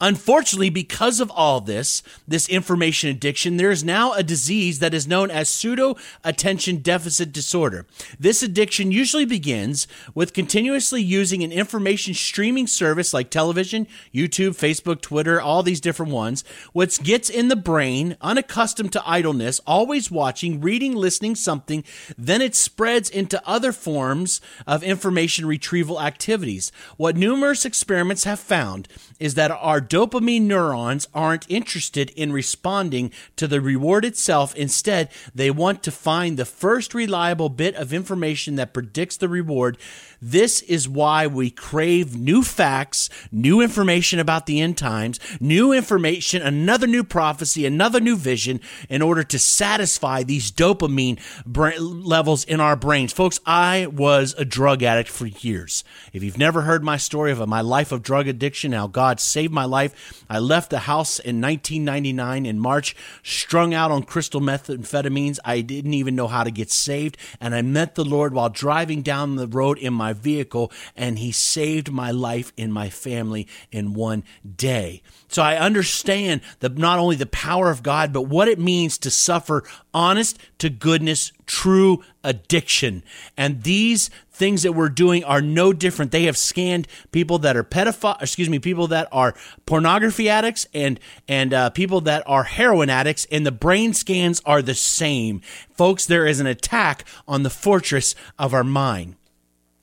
Unfortunately, 0.00 0.70
because 0.70 1.20
of 1.20 1.30
all 1.30 1.60
this, 1.60 2.02
this 2.26 2.48
information 2.48 3.10
addiction, 3.10 3.58
there 3.58 3.70
is 3.70 3.84
now 3.84 4.14
a 4.14 4.22
disease 4.22 4.78
that 4.78 4.94
is 4.94 5.06
known 5.06 5.30
as 5.30 5.48
pseudo 5.48 5.94
attention 6.24 6.78
deficit 6.78 7.32
disorder. 7.32 7.86
This 8.18 8.42
addiction 8.42 8.92
usually 8.92 9.26
begins 9.26 9.86
with 10.14 10.32
continuously 10.32 11.02
using 11.02 11.42
an 11.42 11.52
information 11.52 12.14
streaming 12.14 12.66
service 12.66 13.12
like 13.12 13.28
television, 13.28 13.86
YouTube, 14.14 14.50
Facebook, 14.50 15.02
Twitter, 15.02 15.38
all 15.38 15.62
these 15.62 15.82
different 15.82 16.12
ones, 16.12 16.44
which 16.72 17.02
gets 17.02 17.28
in 17.28 17.48
the 17.48 17.56
brain, 17.56 18.16
unaccustomed 18.22 18.92
to 18.92 19.02
idleness, 19.06 19.60
always 19.66 20.10
watching, 20.10 20.62
reading, 20.62 20.94
listening 20.94 21.34
something, 21.34 21.84
then 22.16 22.40
it 22.40 22.54
spreads 22.54 23.10
into 23.10 23.46
other 23.46 23.72
forms 23.72 24.40
of 24.66 24.82
information 24.82 25.44
retrieval 25.44 26.00
activities. 26.00 26.72
What 26.96 27.16
numerous 27.16 27.66
experiments 27.66 28.24
have 28.24 28.40
found 28.40 28.88
is 29.18 29.34
that 29.34 29.50
our 29.50 29.80
dopamine 29.90 30.42
neurons 30.42 31.06
aren't 31.12 31.50
interested 31.50 32.10
in 32.10 32.32
responding 32.32 33.12
to 33.36 33.46
the 33.46 33.60
reward 33.60 34.04
itself. 34.04 34.54
Instead, 34.54 35.10
they 35.34 35.50
want 35.50 35.82
to 35.82 35.90
find 35.90 36.38
the 36.38 36.44
first 36.46 36.94
reliable 36.94 37.50
bit 37.50 37.74
of 37.74 37.92
information 37.92 38.54
that 38.54 38.72
predicts 38.72 39.18
the 39.18 39.28
reward. 39.28 39.76
This 40.22 40.60
is 40.62 40.86
why 40.86 41.26
we 41.26 41.50
crave 41.50 42.14
new 42.14 42.42
facts, 42.42 43.08
new 43.32 43.62
information 43.62 44.18
about 44.18 44.44
the 44.44 44.60
end 44.60 44.76
times, 44.76 45.18
new 45.40 45.72
information, 45.72 46.42
another 46.42 46.86
new 46.86 47.02
prophecy, 47.02 47.64
another 47.64 48.00
new 48.00 48.16
vision 48.16 48.60
in 48.90 49.00
order 49.00 49.22
to 49.24 49.38
satisfy 49.38 50.22
these 50.22 50.52
dopamine 50.52 51.18
levels 51.46 52.44
in 52.44 52.60
our 52.60 52.76
brains. 52.76 53.14
Folks, 53.14 53.40
I 53.46 53.86
was 53.86 54.34
a 54.36 54.44
drug 54.44 54.82
addict 54.82 55.08
for 55.08 55.26
years. 55.26 55.84
If 56.12 56.22
you've 56.22 56.36
never 56.36 56.62
heard 56.62 56.84
my 56.84 56.98
story 56.98 57.32
of 57.32 57.48
my 57.48 57.62
life 57.62 57.90
of 57.90 58.02
drug 58.02 58.28
addiction, 58.28 58.72
how 58.72 58.88
God 58.88 59.20
saved 59.20 59.52
my 59.52 59.64
life. 59.64 60.24
I 60.28 60.38
left 60.38 60.68
the 60.68 60.80
house 60.80 61.18
in 61.18 61.40
1999 61.40 62.44
in 62.44 62.58
March, 62.58 62.94
strung 63.22 63.72
out 63.72 63.90
on 63.90 64.02
crystal 64.02 64.40
methamphetamines. 64.40 65.38
I 65.44 65.62
didn't 65.62 65.94
even 65.94 66.14
know 66.14 66.28
how 66.28 66.44
to 66.44 66.50
get 66.50 66.70
saved. 66.70 67.16
And 67.40 67.54
I 67.54 67.62
met 67.62 67.94
the 67.94 68.04
Lord 68.04 68.34
while 68.34 68.50
driving 68.50 69.02
down 69.02 69.36
the 69.36 69.48
road 69.48 69.78
in 69.78 69.94
my 69.94 70.09
vehicle, 70.12 70.72
and 70.96 71.18
He 71.18 71.32
saved 71.32 71.90
my 71.90 72.10
life 72.10 72.52
and 72.58 72.72
my 72.72 72.90
family 72.90 73.46
in 73.70 73.94
one 73.94 74.24
day. 74.56 75.02
So 75.28 75.42
I 75.42 75.56
understand 75.56 76.40
the, 76.58 76.68
not 76.68 76.98
only 76.98 77.16
the 77.16 77.26
power 77.26 77.70
of 77.70 77.82
God, 77.82 78.12
but 78.12 78.22
what 78.22 78.48
it 78.48 78.58
means 78.58 78.98
to 78.98 79.10
suffer 79.10 79.64
honest 79.94 80.38
to 80.58 80.68
goodness, 80.70 81.32
true 81.46 82.02
addiction. 82.22 83.02
And 83.36 83.62
these 83.62 84.10
things 84.32 84.62
that 84.62 84.72
we're 84.72 84.88
doing 84.88 85.22
are 85.24 85.42
no 85.42 85.72
different. 85.72 86.12
They 86.12 86.24
have 86.24 86.36
scanned 86.36 86.88
people 87.12 87.38
that 87.40 87.56
are 87.56 87.64
pedophile, 87.64 88.20
excuse 88.22 88.48
me, 88.48 88.58
people 88.58 88.86
that 88.88 89.08
are 89.12 89.34
pornography 89.66 90.28
addicts 90.28 90.66
and 90.72 90.98
and 91.28 91.52
uh, 91.52 91.70
people 91.70 92.00
that 92.02 92.22
are 92.26 92.44
heroin 92.44 92.90
addicts, 92.90 93.26
and 93.30 93.44
the 93.44 93.52
brain 93.52 93.92
scans 93.92 94.40
are 94.46 94.62
the 94.62 94.74
same. 94.74 95.42
Folks, 95.74 96.06
there 96.06 96.26
is 96.26 96.40
an 96.40 96.46
attack 96.46 97.04
on 97.28 97.42
the 97.42 97.50
fortress 97.50 98.14
of 98.38 98.54
our 98.54 98.64
mind 98.64 99.16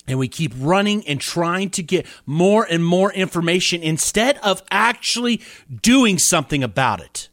and 0.07 0.17
we 0.17 0.27
keep 0.27 0.53
running 0.57 1.07
and 1.07 1.19
trying 1.19 1.69
to 1.71 1.83
get 1.83 2.05
more 2.25 2.65
and 2.69 2.85
more 2.85 3.11
information 3.11 3.83
instead 3.83 4.37
of 4.37 4.63
actually 4.71 5.41
doing 5.81 6.17
something 6.17 6.63
about 6.63 7.01
it. 7.01 7.29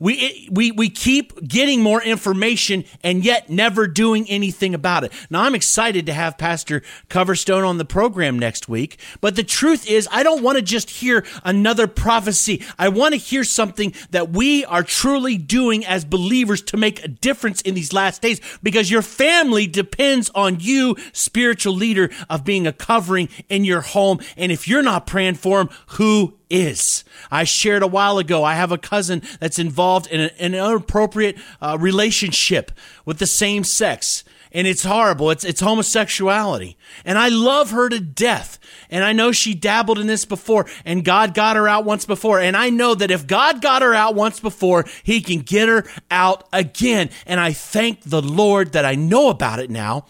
We, 0.00 0.48
we, 0.50 0.70
we 0.72 0.90
keep 0.90 1.46
getting 1.46 1.82
more 1.82 2.02
information 2.02 2.84
and 3.02 3.24
yet 3.24 3.50
never 3.50 3.86
doing 3.86 4.28
anything 4.28 4.74
about 4.74 5.04
it. 5.04 5.12
Now, 5.30 5.42
I'm 5.42 5.54
excited 5.54 6.06
to 6.06 6.12
have 6.12 6.38
Pastor 6.38 6.82
Coverstone 7.08 7.66
on 7.66 7.78
the 7.78 7.84
program 7.84 8.38
next 8.38 8.68
week, 8.68 8.98
but 9.20 9.36
the 9.36 9.44
truth 9.44 9.88
is, 9.88 10.08
I 10.10 10.22
don't 10.22 10.42
want 10.42 10.56
to 10.56 10.62
just 10.62 10.90
hear 10.90 11.24
another 11.44 11.86
prophecy. 11.86 12.64
I 12.78 12.88
want 12.88 13.14
to 13.14 13.18
hear 13.18 13.44
something 13.44 13.94
that 14.10 14.30
we 14.30 14.64
are 14.64 14.82
truly 14.82 15.38
doing 15.38 15.84
as 15.84 16.04
believers 16.04 16.62
to 16.62 16.76
make 16.76 17.04
a 17.04 17.08
difference 17.08 17.60
in 17.62 17.74
these 17.74 17.92
last 17.92 18.22
days 18.22 18.40
because 18.62 18.90
your 18.90 19.02
family 19.02 19.66
depends 19.66 20.30
on 20.34 20.58
you, 20.60 20.96
spiritual 21.12 21.74
leader, 21.74 22.10
of 22.28 22.44
being 22.44 22.66
a 22.66 22.72
covering 22.72 23.28
in 23.48 23.64
your 23.64 23.80
home. 23.80 24.20
And 24.36 24.52
if 24.52 24.68
you're 24.68 24.82
not 24.82 25.06
praying 25.06 25.34
for 25.34 25.58
them, 25.58 25.70
who 25.90 26.34
is. 26.50 27.04
I 27.30 27.44
shared 27.44 27.82
a 27.82 27.86
while 27.86 28.18
ago, 28.18 28.44
I 28.44 28.54
have 28.54 28.72
a 28.72 28.78
cousin 28.78 29.22
that's 29.40 29.58
involved 29.58 30.06
in, 30.08 30.20
an 30.20 30.54
inappropriate 30.54 31.36
uh, 31.60 31.76
relationship 31.78 32.72
with 33.04 33.18
the 33.18 33.26
same 33.26 33.64
sex. 33.64 34.24
And 34.52 34.66
it's 34.66 34.84
horrible. 34.84 35.30
It's, 35.30 35.44
it's 35.44 35.60
homosexuality. 35.60 36.78
And 37.04 37.18
I 37.18 37.28
love 37.28 37.72
her 37.72 37.88
to 37.90 38.00
death. 38.00 38.58
And 38.88 39.04
I 39.04 39.12
know 39.12 39.32
she 39.32 39.54
dabbled 39.54 39.98
in 39.98 40.06
this 40.06 40.24
before 40.24 40.66
and 40.84 41.04
God 41.04 41.34
got 41.34 41.56
her 41.56 41.68
out 41.68 41.84
once 41.84 42.06
before. 42.06 42.40
And 42.40 42.56
I 42.56 42.70
know 42.70 42.94
that 42.94 43.10
if 43.10 43.26
God 43.26 43.60
got 43.60 43.82
her 43.82 43.94
out 43.94 44.14
once 44.14 44.40
before, 44.40 44.86
he 45.02 45.20
can 45.20 45.40
get 45.40 45.68
her 45.68 45.84
out 46.10 46.48
again. 46.52 47.10
And 47.26 47.38
I 47.38 47.52
thank 47.52 48.02
the 48.02 48.22
Lord 48.22 48.72
that 48.72 48.86
I 48.86 48.94
know 48.94 49.28
about 49.28 49.58
it 49.58 49.68
now 49.68 50.06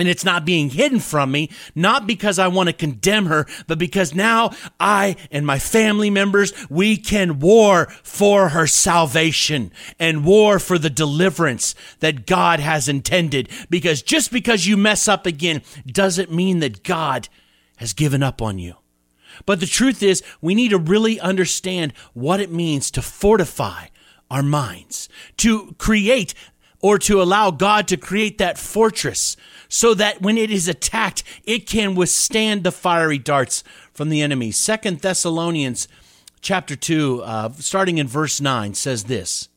and 0.00 0.08
it's 0.08 0.24
not 0.24 0.46
being 0.46 0.70
hidden 0.70 0.98
from 0.98 1.30
me, 1.30 1.50
not 1.74 2.06
because 2.06 2.38
I 2.38 2.48
want 2.48 2.70
to 2.70 2.72
condemn 2.72 3.26
her, 3.26 3.46
but 3.66 3.78
because 3.78 4.14
now 4.14 4.52
I 4.80 5.16
and 5.30 5.44
my 5.44 5.58
family 5.58 6.08
members, 6.08 6.54
we 6.70 6.96
can 6.96 7.38
war 7.38 7.84
for 8.02 8.48
her 8.48 8.66
salvation 8.66 9.70
and 9.98 10.24
war 10.24 10.58
for 10.58 10.78
the 10.78 10.88
deliverance 10.88 11.74
that 11.98 12.26
God 12.26 12.60
has 12.60 12.88
intended. 12.88 13.50
Because 13.68 14.00
just 14.00 14.32
because 14.32 14.66
you 14.66 14.78
mess 14.78 15.06
up 15.06 15.26
again 15.26 15.60
doesn't 15.86 16.32
mean 16.32 16.60
that 16.60 16.82
God 16.82 17.28
has 17.76 17.92
given 17.92 18.22
up 18.22 18.40
on 18.40 18.58
you. 18.58 18.76
But 19.44 19.60
the 19.60 19.66
truth 19.66 20.02
is, 20.02 20.22
we 20.40 20.54
need 20.54 20.70
to 20.70 20.78
really 20.78 21.20
understand 21.20 21.92
what 22.14 22.40
it 22.40 22.50
means 22.50 22.90
to 22.92 23.02
fortify 23.02 23.88
our 24.30 24.42
minds, 24.42 25.10
to 25.36 25.74
create 25.76 26.32
or 26.80 26.98
to 26.98 27.20
allow 27.20 27.50
God 27.50 27.88
to 27.88 27.96
create 27.96 28.38
that 28.38 28.58
fortress 28.58 29.36
so 29.70 29.94
that 29.94 30.20
when 30.20 30.36
it 30.36 30.50
is 30.50 30.68
attacked, 30.68 31.22
it 31.44 31.66
can 31.66 31.94
withstand 31.94 32.64
the 32.64 32.72
fiery 32.72 33.16
darts 33.16 33.64
from 33.94 34.10
the 34.10 34.20
enemy. 34.20 34.50
Second 34.50 35.00
Thessalonians 35.00 35.88
chapter 36.42 36.76
2, 36.76 37.22
uh, 37.22 37.52
starting 37.52 37.96
in 37.96 38.06
verse 38.08 38.40
9, 38.40 38.74
says 38.74 39.04
this 39.04 39.48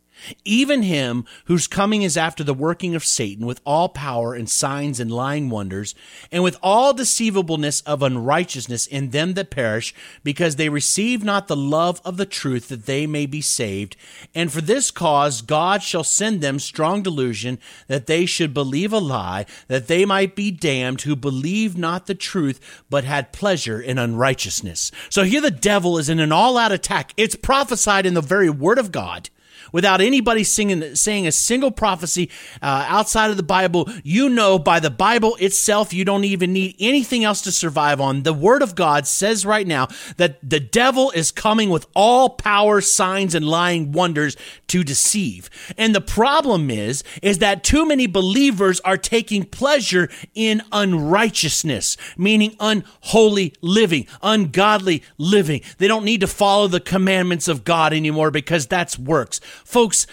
even 0.46 0.84
him 0.84 1.26
whose 1.46 1.68
coming 1.68 2.02
is 2.02 2.18
after 2.18 2.44
the 2.44 2.54
working 2.54 2.96
of 2.96 3.04
Satan 3.04 3.46
with 3.46 3.62
all 3.66 3.90
power 3.90 4.34
and 4.34 4.50
signs 4.50 5.00
and 5.00 5.12
lying 5.12 5.50
wonders, 5.50 5.96
and 6.32 6.44
with 6.44 6.58
all 6.62 6.94
deceivableness 6.94 7.82
of 7.82 8.02
unrighteousness 8.02 8.88
in 8.88 9.10
them 9.10 9.34
that 9.34 9.50
perish, 9.50 9.94
because 10.24 10.56
they 10.56 10.70
receive 10.70 11.24
not 11.24 11.48
the 11.48 11.56
love 11.56 12.02
of 12.06 12.18
the 12.18 12.26
truth 12.26 12.70
that 12.70 12.86
they 12.86 13.08
may 13.08 13.26
be 13.26 13.42
saved. 13.42 13.96
And 14.34 14.52
for 14.52 14.62
this 14.62 14.92
cause 14.92 15.42
God 15.42 15.84
shall 15.84 16.04
send 16.04 16.42
them 16.42 16.60
strong 16.60 17.02
delusion, 17.02 17.60
that 17.88 18.08
they 18.08 18.26
should 18.26 18.54
believe 18.54 18.94
a 18.94 19.00
lie, 19.00 19.46
that 19.68 19.88
they 19.88 20.06
might 20.06 20.36
be 20.36 20.52
damned 20.52 21.02
who 21.02 21.16
believe 21.16 21.78
not 21.78 22.06
the 22.06 22.16
truth, 22.16 22.84
but 22.90 23.04
had 23.04 23.34
pleasure 23.34 23.80
in 23.80 23.98
unrighteousness. 23.98 24.92
So 25.10 25.24
here 25.24 25.42
the 25.42 25.52
devil 25.52 25.98
is 25.98 26.10
in 26.10 26.20
an 26.20 26.32
all 26.32 26.58
out 26.58 26.72
attack. 26.72 27.14
It's 27.18 27.36
prophesied 27.36 28.06
in 28.06 28.14
the 28.14 28.22
very 28.22 28.50
word 28.50 28.78
of 28.80 28.92
God 28.92 29.30
without 29.72 30.02
anybody 30.02 30.44
singing, 30.44 30.96
saying 30.96 31.28
a 31.28 31.32
single 31.32 31.72
prophecy 31.72 32.30
uh, 32.62 32.86
outside 32.88 33.32
of 33.32 33.38
the 33.38 33.44
Bible. 33.44 33.90
You 34.04 34.30
know 34.30 34.60
by 34.60 34.80
the 34.80 34.90
Bible 34.92 35.36
itself, 35.40 35.94
you 35.94 36.06
don't 36.06 36.26
even 36.26 36.54
need 36.54 36.76
anything 36.80 37.24
else 37.24 37.42
to 37.42 37.52
survive 37.52 38.00
on. 38.02 38.24
The 38.24 38.34
Word 38.34 38.62
of 38.62 38.76
God 38.76 39.08
says 39.08 39.46
right 39.46 39.68
now 39.68 39.88
that 40.18 40.38
the 40.48 40.60
devil 40.60 41.12
is 41.12 41.32
coming 41.32 41.70
with 41.70 41.88
all 41.96 42.30
power, 42.30 42.82
signs, 42.82 43.36
and 43.36 43.48
lying 43.48 43.92
wonders 43.92 44.36
to 44.68 44.84
deceive. 44.84 45.50
And 45.78 45.94
the 45.94 46.02
problem 46.02 46.70
is, 46.70 47.04
is 47.22 47.40
that 47.40 47.64
too 47.64 47.86
many 47.86 48.08
believers 48.08 48.80
are 48.82 48.98
taking 48.98 49.44
pleasure 49.44 50.10
in 50.34 50.62
unrighteousness, 50.72 51.98
meaning 52.18 52.56
unholy 52.60 53.54
living, 53.62 54.08
ungodly 54.22 55.04
living. 55.18 55.62
They 55.78 55.88
don't 55.88 56.06
need 56.06 56.22
to 56.22 56.28
follow 56.28 56.68
the 56.68 56.80
commandments 56.80 57.48
of 57.48 57.64
God 57.64 57.94
anymore 57.94 58.32
because 58.32 58.68
that's 58.68 58.98
works. 58.98 59.40
Folks, 59.64 60.08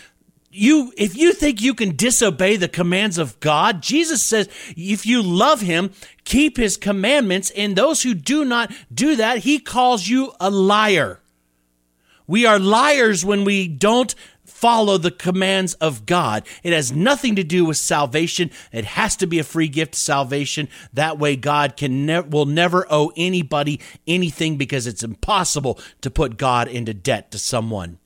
you 0.51 0.93
if 0.97 1.17
you 1.17 1.33
think 1.33 1.63
you 1.63 1.75
can 1.75 1.95
disobey 1.95 2.57
the 2.57 2.69
commands 2.69 3.19
of 3.19 3.39
God, 3.41 3.83
Jesus 3.83 4.23
says 4.23 4.49
if 4.77 5.07
you 5.07 5.23
love 5.23 5.61
him, 5.61 5.93
keep 6.25 6.57
his 6.57 6.77
commandments, 6.77 7.51
and 7.51 7.77
those 7.77 8.03
who 8.03 8.15
do 8.15 8.45
not 8.45 8.73
do 8.93 9.17
that, 9.17 9.39
he 9.39 9.59
calls 9.59 10.09
you 10.09 10.33
a 10.41 10.51
liar. 10.51 11.21
We 12.27 12.47
are 12.47 12.59
liars 12.59 13.25
when 13.25 13.45
we 13.45 13.67
don't 13.67 14.15
follow 14.45 14.99
the 14.99 15.11
commands 15.11 15.75
of 15.75 16.05
God. 16.05 16.47
It 16.63 16.73
has 16.73 16.93
nothing 16.93 17.37
to 17.37 17.45
do 17.45 17.65
with 17.65 17.77
salvation. 17.77 18.51
It 18.73 18.85
has 18.85 19.17
to 19.17 19.27
be 19.27 19.39
a 19.39 19.45
free 19.45 19.69
gift 19.69 19.95
salvation. 19.95 20.69
That 20.93 21.19
way 21.19 21.37
God 21.37 21.77
can 21.77 22.07
ne- 22.07 22.21
will 22.21 22.45
never 22.45 22.87
owe 22.91 23.11
anybody 23.17 23.81
anything 24.07 24.59
because 24.59 24.87
it's 24.87 25.03
impossible 25.03 25.81
to 26.03 26.11
put 26.11 26.37
God 26.37 26.69
into 26.69 26.93
debt 26.93 27.31
to 27.31 27.39
someone. 27.39 28.00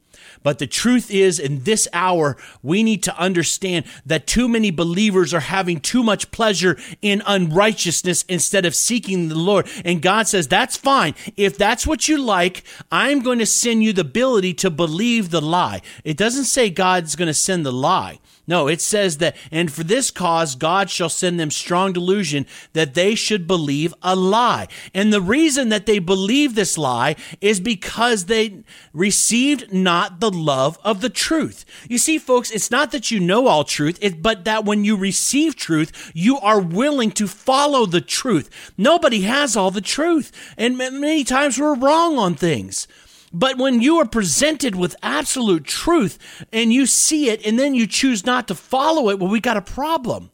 But 0.44 0.60
the 0.60 0.68
truth 0.68 1.10
is, 1.10 1.40
in 1.40 1.64
this 1.64 1.88
hour, 1.92 2.36
we 2.62 2.84
need 2.84 3.02
to 3.04 3.18
understand 3.18 3.86
that 4.06 4.28
too 4.28 4.46
many 4.46 4.70
believers 4.70 5.34
are 5.34 5.40
having 5.40 5.80
too 5.80 6.04
much 6.04 6.30
pleasure 6.30 6.78
in 7.02 7.22
unrighteousness 7.26 8.24
instead 8.28 8.66
of 8.66 8.76
seeking 8.76 9.28
the 9.28 9.34
Lord. 9.34 9.66
And 9.84 10.02
God 10.02 10.28
says, 10.28 10.46
that's 10.46 10.76
fine. 10.76 11.14
If 11.36 11.56
that's 11.58 11.86
what 11.86 12.08
you 12.08 12.18
like, 12.18 12.62
I'm 12.92 13.20
going 13.20 13.38
to 13.38 13.46
send 13.46 13.82
you 13.82 13.92
the 13.94 14.02
ability 14.02 14.54
to 14.54 14.70
believe 14.70 15.30
the 15.30 15.40
lie. 15.40 15.80
It 16.04 16.18
doesn't 16.18 16.44
say 16.44 16.68
God's 16.68 17.16
going 17.16 17.28
to 17.28 17.34
send 17.34 17.64
the 17.64 17.72
lie. 17.72 18.20
No, 18.46 18.68
it 18.68 18.82
says 18.82 19.18
that, 19.18 19.36
and 19.50 19.72
for 19.72 19.84
this 19.84 20.10
cause 20.10 20.54
God 20.54 20.90
shall 20.90 21.08
send 21.08 21.40
them 21.40 21.50
strong 21.50 21.94
delusion 21.94 22.46
that 22.74 22.92
they 22.92 23.14
should 23.14 23.46
believe 23.46 23.94
a 24.02 24.14
lie. 24.14 24.68
And 24.92 25.12
the 25.12 25.22
reason 25.22 25.70
that 25.70 25.86
they 25.86 25.98
believe 25.98 26.54
this 26.54 26.76
lie 26.76 27.16
is 27.40 27.58
because 27.58 28.26
they 28.26 28.62
received 28.92 29.72
not 29.72 30.20
the 30.20 30.30
love 30.30 30.78
of 30.84 31.00
the 31.00 31.08
truth. 31.08 31.64
You 31.88 31.96
see, 31.96 32.18
folks, 32.18 32.50
it's 32.50 32.70
not 32.70 32.90
that 32.92 33.10
you 33.10 33.18
know 33.18 33.46
all 33.46 33.64
truth, 33.64 33.98
it, 34.02 34.20
but 34.20 34.44
that 34.44 34.66
when 34.66 34.84
you 34.84 34.96
receive 34.96 35.56
truth, 35.56 36.12
you 36.14 36.38
are 36.38 36.60
willing 36.60 37.12
to 37.12 37.26
follow 37.26 37.87
the 37.87 38.02
truth. 38.02 38.72
Nobody 38.76 39.22
has 39.22 39.57
all 39.57 39.70
the 39.70 39.80
truth. 39.80 40.30
And 40.59 40.76
many 40.76 41.24
times 41.24 41.59
we're 41.59 41.74
wrong 41.74 42.18
on 42.18 42.35
things. 42.35 42.87
But 43.35 43.59
when 43.59 43.83
you 43.83 43.99
are 43.99 44.07
presented 44.07 44.77
with 44.77 44.94
absolute 45.03 45.64
truth 45.64 46.47
and 46.53 46.73
you 46.73 46.87
see 46.87 47.29
it 47.29 47.44
and 47.44 47.59
then 47.59 47.75
you 47.75 47.88
choose 47.88 48.25
not 48.25 48.47
to 48.47 48.55
follow 48.55 49.11
it, 49.11 49.18
well, 49.18 49.29
we 49.29 49.40
got 49.40 49.57
a 49.57 49.62
problem. 49.62 50.31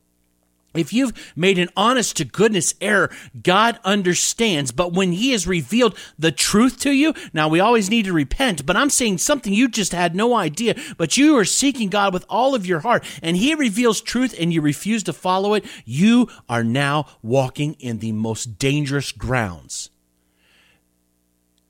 If 0.75 0.93
you've 0.93 1.33
made 1.35 1.59
an 1.59 1.71
honest 1.77 2.19
to 2.19 2.25
goodness 2.25 2.75
error, 2.81 3.11
God 3.43 3.81
understands. 3.85 4.71
But 4.71 4.93
when 4.93 5.13
He 5.13 5.33
has 5.33 5.47
revealed 5.47 5.99
the 6.19 6.31
truth 6.31 6.79
to 6.81 6.93
you, 6.93 7.15
now 7.33 7.49
we 7.49 7.59
always 7.59 7.91
need 7.91 8.05
to 8.05 8.13
repent, 8.13 8.67
but 8.67 8.77
I'm 8.77 8.91
saying 8.91 9.19
something 9.19 9.53
you 9.53 9.69
just 9.69 9.93
had 9.93 10.15
no 10.15 10.37
idea, 10.37 10.77
but 10.97 11.17
you 11.17 11.37
are 11.39 11.45
seeking 11.45 11.89
God 11.89 12.13
with 12.13 12.25
all 12.29 12.55
of 12.55 12.67
your 12.67 12.81
heart, 12.81 13.03
and 13.21 13.37
He 13.37 13.55
reveals 13.55 14.01
truth 14.01 14.33
and 14.39 14.53
you 14.53 14.61
refuse 14.61 15.03
to 15.05 15.13
follow 15.13 15.55
it, 15.55 15.65
you 15.85 16.29
are 16.49 16.63
now 16.63 17.07
walking 17.21 17.75
in 17.81 17.99
the 17.99 18.13
most 18.13 18.59
dangerous 18.59 19.11
grounds. 19.11 19.91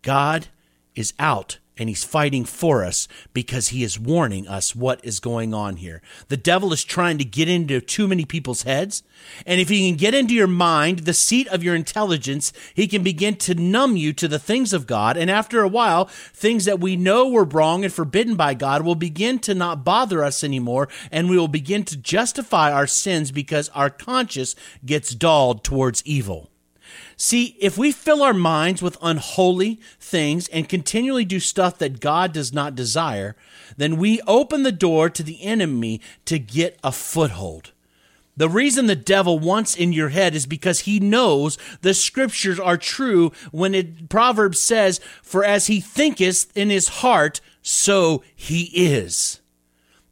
God 0.03 0.49
is 0.95 1.15
out 1.19 1.59
and 1.81 1.89
he's 1.89 2.05
fighting 2.05 2.45
for 2.45 2.85
us 2.85 3.09
because 3.33 3.69
he 3.69 3.83
is 3.83 3.99
warning 3.99 4.47
us 4.47 4.77
what 4.77 5.03
is 5.03 5.19
going 5.19 5.55
on 5.55 5.77
here. 5.77 6.03
The 6.29 6.37
devil 6.37 6.75
is 6.75 6.85
trying 6.85 7.17
to 7.17 7.25
get 7.25 7.49
into 7.49 7.81
too 7.81 8.07
many 8.07 8.27
people's 8.27 8.65
heads. 8.65 9.03
And 9.47 9.59
if 9.63 9.71
he 9.71 9.89
can 9.89 9.97
get 9.97 10.13
into 10.13 10.35
your 10.35 10.47
mind, 10.47 11.01
the 11.01 11.15
seat 11.15 11.49
of 11.49 11.65
your 11.65 11.75
intelligence, 11.75 12.53
he 12.75 12.87
can 12.87 13.03
begin 13.03 13.37
to 13.37 13.55
numb 13.55 13.97
you 13.97 14.13
to 14.13 14.29
the 14.29 14.39
things 14.39 14.75
of 14.75 14.87
God. 14.87 15.17
And 15.17 15.31
after 15.31 15.63
a 15.63 15.69
while, 15.69 16.05
things 16.35 16.67
that 16.67 16.81
we 16.81 16.97
know 16.97 17.31
were 17.31 17.45
wrong 17.45 17.83
and 17.83 17.93
forbidden 17.93 18.37
by 18.37 18.53
God 18.53 18.85
will 18.85 18.95
begin 18.95 19.39
to 19.39 19.55
not 19.55 19.83
bother 19.83 20.23
us 20.23 20.45
anymore. 20.45 20.87
And 21.11 21.31
we 21.31 21.39
will 21.39 21.49
begin 21.49 21.85
to 21.85 21.97
justify 21.97 22.71
our 22.71 22.87
sins 22.87 23.33
because 23.33 23.71
our 23.71 23.89
conscience 23.89 24.55
gets 24.85 25.15
dulled 25.15 25.65
towards 25.65 26.05
evil. 26.05 26.51
See, 27.23 27.55
if 27.61 27.77
we 27.77 27.93
fill 27.93 28.23
our 28.23 28.33
minds 28.33 28.81
with 28.81 28.97
unholy 29.03 29.79
things 30.01 30.49
and 30.49 30.67
continually 30.67 31.27
do 31.27 31.39
stuff 31.39 31.77
that 31.77 32.01
God 32.01 32.33
does 32.33 32.51
not 32.51 32.75
desire, 32.75 33.37
then 33.77 33.99
we 33.99 34.23
open 34.27 34.63
the 34.63 34.73
door 34.73 35.11
to 35.11 35.23
the 35.23 35.43
enemy 35.43 36.01
to 36.25 36.39
get 36.39 36.81
a 36.83 36.91
foothold. 36.91 37.73
The 38.39 38.49
reason 38.49 38.87
the 38.87 38.97
devil 38.97 39.39
wants 39.39 39.77
in 39.77 39.93
your 39.93 40.09
head 40.09 40.35
is 40.35 40.47
because 40.47 40.81
he 40.81 40.99
knows 40.99 41.59
the 41.83 41.93
scriptures 41.93 42.59
are 42.59 42.79
true 42.79 43.33
when 43.53 43.75
it 43.75 44.09
Proverbs 44.09 44.59
says, 44.59 44.99
For 45.23 45.45
as 45.45 45.67
he 45.67 45.79
thinketh 45.79 46.51
in 46.57 46.71
his 46.71 46.89
heart, 46.89 47.43
so 47.61 48.25
he 48.35 48.71
is. 48.73 49.43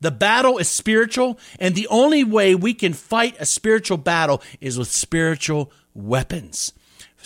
The 0.02 0.10
battle 0.10 0.58
is 0.58 0.68
spiritual, 0.68 1.38
and 1.58 1.74
the 1.74 1.88
only 1.88 2.22
way 2.22 2.54
we 2.54 2.74
can 2.74 2.92
fight 2.92 3.34
a 3.40 3.46
spiritual 3.46 3.96
battle 3.96 4.42
is 4.60 4.78
with 4.78 4.88
spiritual 4.88 5.72
weapons. 5.94 6.74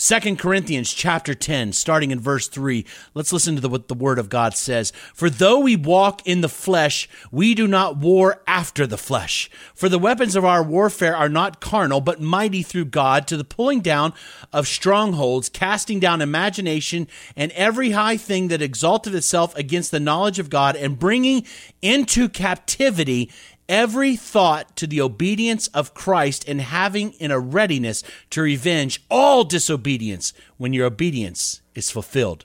Second 0.03 0.41
Corinthians 0.41 0.93
chapter 0.93 1.33
10, 1.33 1.75
starting 1.75 2.11
in 2.11 2.19
verse 2.19 2.49
3. 2.49 2.85
Let's 3.15 3.33
listen 3.33 3.55
to 3.55 3.61
the, 3.61 3.69
what 3.69 3.87
the 3.87 3.95
word 3.95 4.19
of 4.19 4.29
God 4.29 4.57
says. 4.57 4.93
For 5.15 5.31
though 5.31 5.61
we 5.61 5.77
walk 5.77 6.27
in 6.27 6.41
the 6.41 6.49
flesh, 6.49 7.09
we 7.31 7.55
do 7.55 7.69
not 7.69 7.99
war 7.99 8.43
after 8.45 8.85
the 8.85 8.99
flesh. 8.99 9.49
For 9.77 9.89
the 9.89 10.01
weapons 10.01 10.35
of 10.35 10.45
our 10.45 10.61
warfare 10.61 11.17
are 11.17 11.29
not 11.29 11.61
carnal, 11.61 12.01
but 12.01 12.21
mighty 12.21 12.65
through 12.65 12.87
God 12.87 13.29
to 13.29 13.37
the 13.37 13.45
pulling 13.45 13.79
down 13.79 14.13
of 14.53 14.67
strongholds, 14.67 15.49
casting 15.49 16.01
down 16.01 16.21
imagination 16.21 17.07
and 17.37 17.53
every 17.53 17.93
high 17.93 18.17
thing 18.17 18.49
that 18.49 18.61
exalted 18.61 19.15
itself 19.15 19.57
against 19.57 19.93
the 19.93 20.01
knowledge 20.01 20.41
of 20.41 20.51
God, 20.51 20.75
and 20.75 20.99
bringing 20.99 21.47
into 21.81 22.29
captivity 22.29 23.31
every 23.73 24.15
thought 24.17 24.77
to 24.77 24.87
the 24.87 25.01
obedience 25.01 25.67
of 25.69 25.95
Christ 25.95 26.47
and 26.47 26.61
having 26.61 27.13
in 27.15 27.31
a 27.31 27.41
readiness 27.41 28.05
to 28.29 28.43
revenge 28.43 29.03
all 29.11 29.45
disobedience 29.45 30.35
when 30.59 30.75
your 30.75 30.85
obedience 30.85 31.63
is 31.75 31.91
fulfilled. 31.91 32.45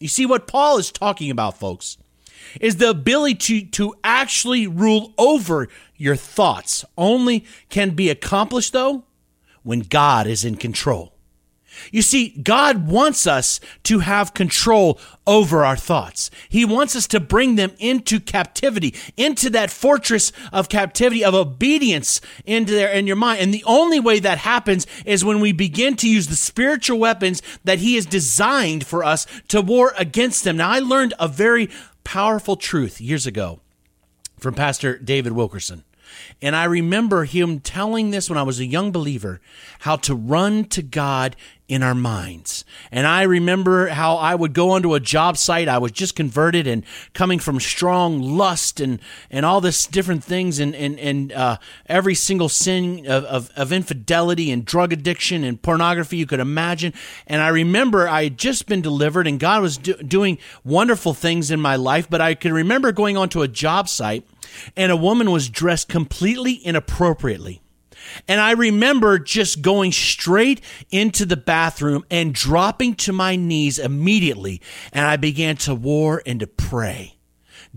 You 0.00 0.08
see, 0.08 0.26
what 0.26 0.48
Paul 0.48 0.76
is 0.78 0.90
talking 0.90 1.30
about, 1.30 1.56
folks, 1.56 1.98
is 2.60 2.76
the 2.76 2.90
ability 2.90 3.34
to, 3.34 3.66
to 3.66 3.94
actually 4.02 4.66
rule 4.66 5.14
over 5.16 5.68
your 5.96 6.16
thoughts. 6.16 6.84
Only 6.98 7.46
can 7.68 7.90
be 7.90 8.10
accomplished, 8.10 8.72
though, 8.72 9.04
when 9.62 9.80
God 9.80 10.26
is 10.26 10.44
in 10.44 10.56
control. 10.56 11.15
You 11.92 12.02
see, 12.02 12.30
God 12.42 12.86
wants 12.88 13.26
us 13.26 13.60
to 13.84 14.00
have 14.00 14.34
control 14.34 14.98
over 15.26 15.64
our 15.64 15.76
thoughts. 15.76 16.30
He 16.48 16.64
wants 16.64 16.94
us 16.94 17.06
to 17.08 17.20
bring 17.20 17.56
them 17.56 17.72
into 17.78 18.20
captivity, 18.20 18.94
into 19.16 19.50
that 19.50 19.70
fortress 19.70 20.32
of 20.52 20.68
captivity 20.68 21.24
of 21.24 21.34
obedience 21.34 22.20
into 22.44 22.72
there 22.72 22.92
in 22.92 23.06
your 23.06 23.16
mind. 23.16 23.40
And 23.40 23.52
the 23.52 23.64
only 23.64 24.00
way 24.00 24.18
that 24.20 24.38
happens 24.38 24.86
is 25.04 25.24
when 25.24 25.40
we 25.40 25.52
begin 25.52 25.96
to 25.96 26.08
use 26.08 26.28
the 26.28 26.36
spiritual 26.36 26.98
weapons 26.98 27.42
that 27.64 27.80
He 27.80 27.96
has 27.96 28.06
designed 28.06 28.86
for 28.86 29.02
us 29.02 29.26
to 29.48 29.60
war 29.60 29.92
against 29.98 30.44
them. 30.44 30.56
Now, 30.58 30.70
I 30.70 30.78
learned 30.78 31.14
a 31.18 31.28
very 31.28 31.68
powerful 32.04 32.56
truth 32.56 33.00
years 33.00 33.26
ago 33.26 33.60
from 34.38 34.54
Pastor 34.54 34.98
David 34.98 35.32
Wilkerson. 35.32 35.82
And 36.42 36.54
I 36.54 36.64
remember 36.64 37.24
him 37.24 37.60
telling 37.60 38.10
this 38.10 38.28
when 38.28 38.38
I 38.38 38.42
was 38.42 38.60
a 38.60 38.66
young 38.66 38.92
believer 38.92 39.40
how 39.80 39.96
to 39.96 40.14
run 40.14 40.64
to 40.66 40.82
God 40.82 41.36
in 41.68 41.82
our 41.82 41.94
minds. 41.94 42.64
And 42.92 43.06
I 43.08 43.22
remember 43.22 43.88
how 43.88 44.16
I 44.16 44.36
would 44.36 44.52
go 44.52 44.70
onto 44.70 44.94
a 44.94 45.00
job 45.00 45.36
site. 45.36 45.66
I 45.66 45.78
was 45.78 45.90
just 45.90 46.14
converted 46.14 46.68
and 46.68 46.84
coming 47.12 47.40
from 47.40 47.58
strong 47.58 48.22
lust 48.22 48.78
and, 48.78 49.00
and 49.32 49.44
all 49.44 49.60
this 49.60 49.86
different 49.86 50.22
things 50.22 50.60
and, 50.60 50.76
and, 50.76 50.98
and 51.00 51.32
uh, 51.32 51.56
every 51.86 52.14
single 52.14 52.48
sin 52.48 53.04
of, 53.08 53.24
of, 53.24 53.50
of, 53.56 53.72
infidelity 53.72 54.52
and 54.52 54.64
drug 54.64 54.92
addiction 54.92 55.42
and 55.42 55.60
pornography 55.60 56.16
you 56.16 56.26
could 56.26 56.38
imagine. 56.38 56.92
And 57.26 57.42
I 57.42 57.48
remember 57.48 58.08
I 58.08 58.24
had 58.24 58.38
just 58.38 58.66
been 58.66 58.80
delivered 58.80 59.26
and 59.26 59.40
God 59.40 59.60
was 59.60 59.76
do, 59.76 59.94
doing 59.94 60.38
wonderful 60.62 61.14
things 61.14 61.50
in 61.50 61.60
my 61.60 61.74
life. 61.74 62.08
But 62.08 62.20
I 62.20 62.34
can 62.34 62.52
remember 62.52 62.92
going 62.92 63.16
onto 63.16 63.42
a 63.42 63.48
job 63.48 63.88
site 63.88 64.24
and 64.76 64.92
a 64.92 64.96
woman 64.96 65.30
was 65.30 65.48
dressed 65.48 65.88
completely 65.88 66.54
inappropriately. 66.54 67.60
And 68.28 68.40
I 68.40 68.52
remember 68.52 69.18
just 69.18 69.62
going 69.62 69.92
straight 69.92 70.60
into 70.90 71.26
the 71.26 71.36
bathroom 71.36 72.04
and 72.10 72.34
dropping 72.34 72.94
to 72.96 73.12
my 73.12 73.36
knees 73.36 73.78
immediately. 73.78 74.62
And 74.92 75.04
I 75.04 75.16
began 75.16 75.56
to 75.58 75.74
war 75.74 76.22
and 76.24 76.40
to 76.40 76.46
pray. 76.46 77.15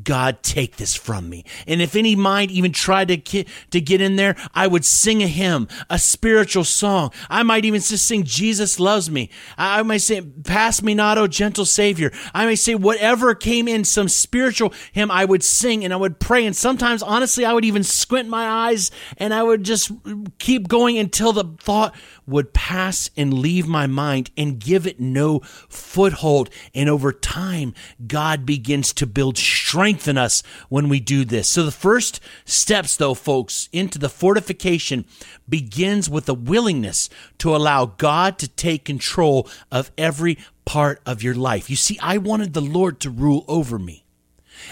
God, 0.03 0.43
take 0.43 0.77
this 0.77 0.95
from 0.95 1.29
me. 1.29 1.45
And 1.67 1.81
if 1.81 1.95
any 1.95 2.15
mind 2.15 2.51
even 2.51 2.71
tried 2.71 3.09
to 3.09 3.17
get, 3.17 3.47
to 3.71 3.81
get 3.81 4.01
in 4.01 4.15
there, 4.15 4.35
I 4.53 4.67
would 4.67 4.85
sing 4.85 5.23
a 5.23 5.27
hymn, 5.27 5.67
a 5.89 5.99
spiritual 5.99 6.63
song. 6.63 7.12
I 7.29 7.43
might 7.43 7.65
even 7.65 7.81
just 7.81 8.05
sing, 8.05 8.23
Jesus 8.23 8.79
loves 8.79 9.09
me. 9.09 9.29
I 9.57 9.81
might 9.83 9.97
say, 9.97 10.21
pass 10.21 10.81
me 10.81 10.93
not, 10.93 11.17
O 11.17 11.27
gentle 11.27 11.65
Savior. 11.65 12.12
I 12.33 12.45
may 12.45 12.55
say, 12.55 12.75
whatever 12.75 13.33
came 13.35 13.67
in, 13.67 13.83
some 13.83 14.09
spiritual 14.09 14.73
hymn, 14.91 15.12
I 15.12 15.25
would 15.25 15.43
sing 15.43 15.83
and 15.83 15.93
I 15.93 15.97
would 15.97 16.19
pray. 16.19 16.45
And 16.45 16.55
sometimes, 16.55 17.01
honestly, 17.01 17.45
I 17.45 17.53
would 17.53 17.65
even 17.65 17.83
squint 17.83 18.29
my 18.29 18.47
eyes 18.47 18.91
and 19.17 19.33
I 19.33 19.43
would 19.43 19.63
just 19.63 19.91
keep 20.38 20.67
going 20.67 20.97
until 20.97 21.33
the 21.33 21.45
thought 21.59 21.95
would 22.29 22.53
pass 22.53 23.09
and 23.17 23.33
leave 23.33 23.67
my 23.67 23.87
mind 23.87 24.31
and 24.37 24.59
give 24.59 24.85
it 24.85 24.99
no 24.99 25.39
foothold. 25.67 26.49
And 26.73 26.89
over 26.89 27.11
time, 27.11 27.73
God 28.05 28.45
begins 28.45 28.93
to 28.93 29.07
build 29.07 29.37
strength 29.37 30.07
in 30.07 30.17
us 30.17 30.43
when 30.69 30.89
we 30.89 30.99
do 30.99 31.25
this. 31.25 31.49
So 31.49 31.63
the 31.63 31.71
first 31.71 32.19
steps, 32.45 32.95
though, 32.95 33.13
folks, 33.13 33.69
into 33.71 33.99
the 33.99 34.09
fortification 34.09 35.05
begins 35.47 36.09
with 36.09 36.29
a 36.29 36.33
willingness 36.33 37.09
to 37.39 37.55
allow 37.55 37.85
God 37.85 38.37
to 38.39 38.47
take 38.47 38.85
control 38.85 39.49
of 39.71 39.91
every 39.97 40.37
part 40.65 41.01
of 41.05 41.23
your 41.23 41.35
life. 41.35 41.69
You 41.69 41.75
see, 41.75 41.97
I 42.01 42.17
wanted 42.17 42.53
the 42.53 42.61
Lord 42.61 42.99
to 43.01 43.09
rule 43.09 43.43
over 43.47 43.79
me. 43.79 44.05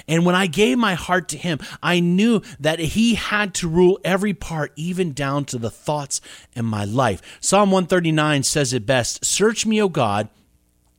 And 0.07 0.25
when 0.25 0.35
I 0.35 0.47
gave 0.47 0.77
my 0.77 0.95
heart 0.95 1.29
to 1.29 1.37
him, 1.37 1.59
I 1.81 1.99
knew 1.99 2.41
that 2.59 2.79
he 2.79 3.15
had 3.15 3.53
to 3.55 3.67
rule 3.67 3.99
every 4.03 4.33
part, 4.33 4.71
even 4.75 5.13
down 5.13 5.45
to 5.45 5.57
the 5.57 5.69
thoughts 5.69 6.21
in 6.55 6.65
my 6.65 6.85
life. 6.85 7.21
Psalm 7.41 7.71
139 7.71 8.43
says 8.43 8.73
it 8.73 8.85
best 8.85 9.23
Search 9.25 9.65
me, 9.65 9.81
O 9.81 9.89
God, 9.89 10.29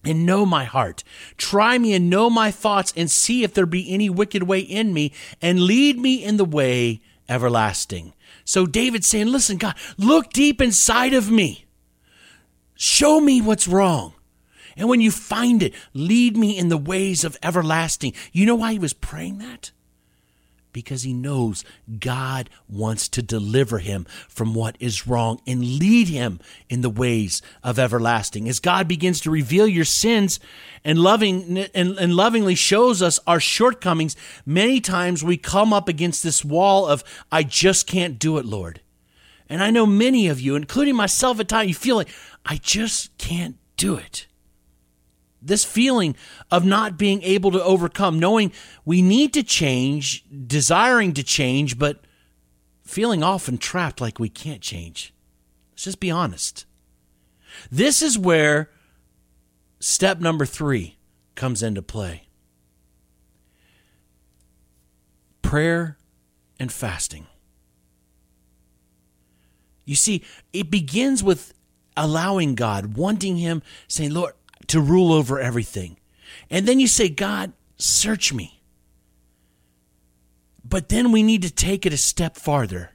and 0.05 0.27
know 0.27 0.47
my 0.47 0.65
heart. 0.65 1.05
Try 1.37 1.79
me 1.79 1.95
and 1.95 2.11
know 2.11 2.31
my 2.31 2.51
thoughts, 2.51 2.93
and 2.97 3.11
see 3.11 3.43
if 3.43 3.55
there 3.55 3.67
be 3.67 3.93
any 3.93 4.09
wicked 4.09 4.45
way 4.45 4.61
in 4.61 4.93
me, 4.93 5.13
and 5.43 5.63
lead 5.63 5.99
me 5.99 6.23
in 6.23 6.37
the 6.37 6.45
way 6.45 7.01
everlasting. 7.29 8.15
So 8.45 8.67
David's 8.67 9.07
saying, 9.07 9.27
Listen, 9.27 9.59
God, 9.59 9.75
look 9.97 10.31
deep 10.31 10.61
inside 10.61 11.15
of 11.15 11.31
me. 11.31 11.67
Show 12.75 13.21
me 13.21 13.41
what's 13.41 13.69
wrong. 13.69 14.15
And 14.79 14.89
when 14.89 15.01
you 15.01 15.11
find 15.11 15.61
it, 15.63 15.75
lead 15.93 16.37
me 16.37 16.57
in 16.57 16.69
the 16.69 16.79
ways 16.79 17.25
of 17.25 17.37
everlasting. 17.43 18.15
You 18.33 18.47
know 18.47 18.55
why 18.55 18.73
he 18.73 18.79
was 18.79 18.93
praying 18.93 19.39
that? 19.39 19.73
Because 20.73 21.03
he 21.03 21.13
knows 21.13 21.65
God 21.99 22.49
wants 22.69 23.09
to 23.09 23.23
deliver 23.23 23.79
him 23.79 24.07
from 24.29 24.55
what 24.55 24.77
is 24.79 25.09
wrong 25.09 25.41
and 25.49 25.65
lead 25.81 26.07
him 26.07 26.39
in 26.69 26.83
the 26.83 26.91
ways 26.91 27.43
of 27.65 27.81
everlasting. 27.81 28.49
As 28.49 28.61
God 28.61 28.87
begins 28.87 29.21
to 29.23 29.33
reveal 29.33 29.67
your 29.67 29.85
sins 29.85 30.39
and 30.85 31.01
loving 31.01 31.59
and, 31.75 31.99
and 31.99 32.15
lovingly 32.15 32.55
shows 32.55 33.03
us 33.03 33.19
our 33.27 33.41
shortcomings, 33.41 34.15
many 34.47 34.81
times 34.81 35.25
we 35.25 35.37
come 35.37 35.73
up 35.73 35.89
against 35.89 36.23
this 36.23 36.45
wall 36.45 36.87
of 36.87 37.03
I 37.33 37.43
just 37.43 37.89
can't 37.89 38.17
do 38.17 38.39
it, 38.39 38.45
Lord. 38.45 38.81
And 39.49 39.61
I 39.61 39.71
know 39.71 39.87
many 39.87 40.29
of 40.29 40.41
you, 40.41 40.55
including 40.55 40.95
myself 40.95 41.41
at 41.41 41.49
times, 41.49 41.69
you 41.69 41.75
feel 41.75 41.97
like 41.97 42.11
I 42.47 42.59
just 42.59 43.17
can't 43.19 43.57
do 43.77 43.97
it 43.97 44.28
this 45.41 45.65
feeling 45.65 46.17
of 46.51 46.65
not 46.65 46.99
being 46.99 47.23
able 47.23 47.51
to 47.53 47.63
overcome, 47.63 48.19
knowing 48.19 48.53
we 48.85 49.03
need 49.03 49.33
to 49.35 49.43
change, 49.43 50.25
desiring 50.47 51.13
to 51.15 51.23
change, 51.23 51.79
but 51.79 52.01
feeling 52.85 53.23
often 53.23 53.59
trapped 53.59 54.01
like 54.01 54.19
we 54.19 54.29
can't 54.29 54.63
change. 54.63 55.13
Let's 55.73 55.85
just 55.85 56.01
be 56.01 56.11
honest. 56.11 56.65
This 57.71 58.03
is 58.03 58.19
where 58.19 58.71
step 59.81 60.21
number 60.21 60.45
three 60.45 60.99
comes 61.35 61.63
into 61.63 61.83
play 61.83 62.25
prayer 65.43 65.97
and 66.61 66.71
fasting. 66.71 67.27
You 69.87 69.95
see, 69.95 70.23
it 70.53 70.71
begins 70.71 71.23
with 71.23 71.55
allowing 71.97 72.55
God, 72.55 72.99
wanting 72.99 73.39
Him, 73.39 73.63
saying, 73.87 74.13
Lord, 74.13 74.35
to 74.69 74.81
rule 74.81 75.13
over 75.13 75.39
everything. 75.41 75.99
And 76.51 76.67
then 76.67 76.81
you 76.81 76.87
say, 76.87 77.09
God, 77.09 77.53
search 77.77 78.33
me. 78.33 78.63
But 80.65 80.89
then 80.89 81.13
we 81.13 81.23
need 81.23 81.43
to 81.43 81.51
take 81.51 81.87
it 81.87 81.93
a 81.93 81.99
step 81.99 82.37
farther. 82.37 82.93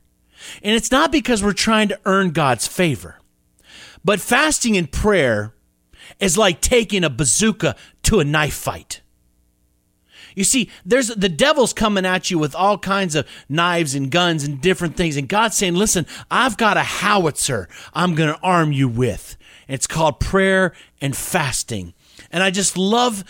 And 0.61 0.75
it's 0.75 0.91
not 0.91 1.11
because 1.11 1.43
we're 1.43 1.53
trying 1.53 1.87
to 1.87 1.99
earn 2.05 2.31
God's 2.31 2.67
favor, 2.67 3.19
but 4.03 4.19
fasting 4.19 4.75
and 4.77 4.91
prayer 4.91 5.53
is 6.19 6.37
like 6.37 6.61
taking 6.61 7.03
a 7.03 7.09
bazooka 7.09 7.75
to 8.03 8.19
a 8.19 8.25
knife 8.25 8.53
fight. 8.53 9.01
You 10.35 10.43
see, 10.43 10.69
there's 10.83 11.07
the 11.09 11.29
devil's 11.29 11.73
coming 11.73 12.05
at 12.05 12.31
you 12.31 12.39
with 12.39 12.55
all 12.55 12.77
kinds 12.77 13.15
of 13.15 13.27
knives 13.47 13.93
and 13.95 14.09
guns 14.09 14.43
and 14.43 14.59
different 14.59 14.97
things. 14.97 15.15
And 15.15 15.29
God's 15.29 15.55
saying, 15.55 15.75
listen, 15.75 16.07
I've 16.29 16.57
got 16.57 16.75
a 16.75 16.81
howitzer 16.81 17.69
I'm 17.93 18.15
going 18.15 18.33
to 18.33 18.41
arm 18.41 18.71
you 18.71 18.87
with. 18.87 19.37
It's 19.67 19.87
called 19.87 20.19
prayer 20.19 20.73
and 21.03 21.15
fasting. 21.15 21.93
And 22.31 22.41
I 22.41 22.49
just 22.49 22.77
love 22.77 23.25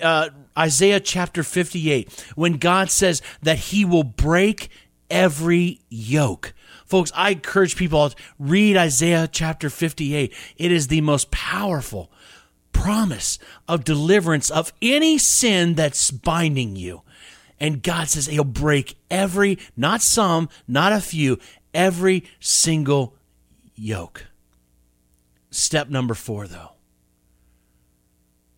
uh, 0.00 0.28
Isaiah 0.58 0.98
chapter 1.00 1.42
58 1.42 2.32
when 2.34 2.54
God 2.54 2.90
says 2.90 3.20
that 3.42 3.58
he 3.58 3.84
will 3.84 4.02
break 4.02 4.70
every 5.10 5.82
yoke. 5.90 6.54
Folks, 6.86 7.12
I 7.14 7.30
encourage 7.30 7.76
people 7.76 8.10
to 8.10 8.16
read 8.38 8.76
Isaiah 8.76 9.28
chapter 9.30 9.68
58. 9.68 10.34
It 10.56 10.72
is 10.72 10.88
the 10.88 11.02
most 11.02 11.30
powerful 11.30 12.10
promise 12.72 13.38
of 13.68 13.84
deliverance 13.84 14.48
of 14.50 14.72
any 14.80 15.18
sin 15.18 15.74
that's 15.74 16.10
binding 16.10 16.76
you. 16.76 17.02
And 17.60 17.82
God 17.82 18.08
says 18.08 18.24
he'll 18.24 18.42
break 18.42 18.96
every, 19.10 19.58
not 19.76 20.00
some, 20.00 20.48
not 20.66 20.92
a 20.92 21.00
few, 21.00 21.38
every 21.74 22.24
single 22.40 23.14
yoke. 23.74 24.29
Step 25.50 25.88
number 25.88 26.14
four, 26.14 26.46
though. 26.46 26.70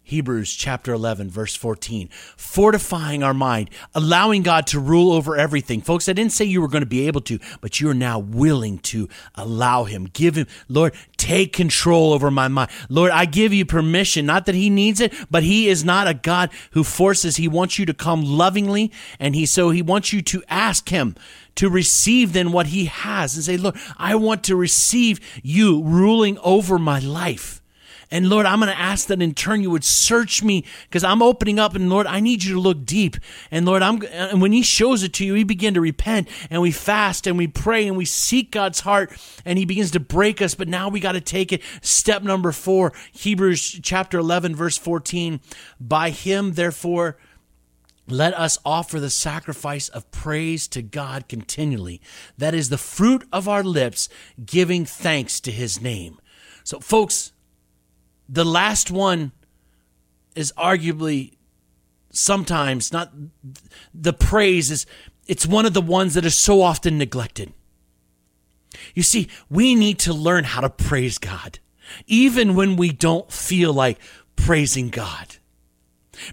Hebrews 0.04 0.54
chapter 0.54 0.92
11, 0.92 1.30
verse 1.30 1.54
14. 1.54 2.10
Fortifying 2.36 3.22
our 3.22 3.32
mind, 3.32 3.70
allowing 3.94 4.42
God 4.42 4.66
to 4.66 4.78
rule 4.78 5.10
over 5.12 5.36
everything. 5.36 5.80
Folks, 5.80 6.06
I 6.06 6.12
didn't 6.12 6.32
say 6.32 6.44
you 6.44 6.60
were 6.60 6.68
going 6.68 6.82
to 6.82 6.86
be 6.86 7.06
able 7.06 7.22
to, 7.22 7.38
but 7.62 7.80
you're 7.80 7.94
now 7.94 8.18
willing 8.18 8.78
to 8.80 9.08
allow 9.34 9.84
Him. 9.84 10.04
Give 10.04 10.34
Him, 10.34 10.46
Lord, 10.68 10.94
take 11.16 11.54
control 11.54 12.12
over 12.12 12.30
my 12.30 12.48
mind. 12.48 12.70
Lord, 12.90 13.10
I 13.10 13.24
give 13.24 13.54
you 13.54 13.64
permission. 13.64 14.26
Not 14.26 14.44
that 14.44 14.54
He 14.54 14.68
needs 14.68 15.00
it, 15.00 15.14
but 15.30 15.44
He 15.44 15.68
is 15.68 15.82
not 15.82 16.08
a 16.08 16.14
God 16.14 16.50
who 16.72 16.84
forces. 16.84 17.36
He 17.36 17.48
wants 17.48 17.78
you 17.78 17.86
to 17.86 17.94
come 17.94 18.22
lovingly, 18.22 18.92
and 19.18 19.34
He 19.34 19.46
so 19.46 19.70
He 19.70 19.80
wants 19.80 20.12
you 20.12 20.20
to 20.20 20.42
ask 20.46 20.90
Him 20.90 21.14
to 21.56 21.68
receive 21.68 22.32
then 22.32 22.52
what 22.52 22.68
he 22.68 22.86
has 22.86 23.34
and 23.34 23.44
say, 23.44 23.56
Lord, 23.56 23.76
I 23.98 24.14
want 24.14 24.44
to 24.44 24.56
receive 24.56 25.20
you 25.42 25.82
ruling 25.82 26.38
over 26.38 26.78
my 26.78 26.98
life. 26.98 27.62
And 28.12 28.28
Lord, 28.28 28.44
I'm 28.44 28.60
going 28.60 28.70
to 28.70 28.78
ask 28.78 29.06
that 29.06 29.22
in 29.22 29.32
turn 29.32 29.62
you 29.62 29.70
would 29.70 29.84
search 29.84 30.42
me 30.42 30.66
because 30.82 31.02
I'm 31.02 31.22
opening 31.22 31.58
up 31.58 31.74
and 31.74 31.88
Lord, 31.88 32.06
I 32.06 32.20
need 32.20 32.44
you 32.44 32.52
to 32.54 32.60
look 32.60 32.84
deep. 32.84 33.16
And 33.50 33.64
Lord, 33.64 33.80
I'm, 33.80 34.02
and 34.12 34.42
when 34.42 34.52
he 34.52 34.62
shows 34.62 35.02
it 35.02 35.14
to 35.14 35.24
you, 35.24 35.32
we 35.32 35.44
begin 35.44 35.72
to 35.74 35.80
repent 35.80 36.28
and 36.50 36.60
we 36.60 36.72
fast 36.72 37.26
and 37.26 37.38
we 37.38 37.48
pray 37.48 37.88
and 37.88 37.96
we 37.96 38.04
seek 38.04 38.50
God's 38.50 38.80
heart 38.80 39.18
and 39.46 39.58
he 39.58 39.64
begins 39.64 39.92
to 39.92 40.00
break 40.00 40.42
us. 40.42 40.54
But 40.54 40.68
now 40.68 40.90
we 40.90 41.00
got 41.00 41.12
to 41.12 41.22
take 41.22 41.54
it. 41.54 41.62
Step 41.80 42.22
number 42.22 42.52
four, 42.52 42.92
Hebrews 43.12 43.80
chapter 43.82 44.18
11, 44.18 44.54
verse 44.54 44.76
14. 44.76 45.40
By 45.80 46.10
him, 46.10 46.52
therefore, 46.52 47.16
let 48.08 48.34
us 48.34 48.58
offer 48.64 48.98
the 48.98 49.10
sacrifice 49.10 49.88
of 49.88 50.10
praise 50.10 50.66
to 50.68 50.82
God 50.82 51.28
continually. 51.28 52.00
That 52.36 52.54
is 52.54 52.68
the 52.68 52.78
fruit 52.78 53.26
of 53.32 53.48
our 53.48 53.62
lips, 53.62 54.08
giving 54.44 54.84
thanks 54.84 55.40
to 55.40 55.52
his 55.52 55.80
name. 55.80 56.18
So, 56.64 56.80
folks, 56.80 57.32
the 58.28 58.44
last 58.44 58.90
one 58.90 59.32
is 60.34 60.52
arguably 60.56 61.36
sometimes 62.10 62.92
not 62.92 63.12
the 63.94 64.12
praise 64.12 64.70
is 64.70 64.86
it's 65.26 65.46
one 65.46 65.66
of 65.66 65.72
the 65.72 65.80
ones 65.80 66.14
that 66.14 66.24
is 66.24 66.34
so 66.34 66.60
often 66.60 66.98
neglected. 66.98 67.52
You 68.94 69.02
see, 69.02 69.28
we 69.48 69.74
need 69.74 69.98
to 70.00 70.12
learn 70.12 70.44
how 70.44 70.60
to 70.60 70.70
praise 70.70 71.18
God, 71.18 71.58
even 72.06 72.54
when 72.54 72.76
we 72.76 72.90
don't 72.90 73.30
feel 73.30 73.72
like 73.72 73.98
praising 74.36 74.88
God. 74.88 75.36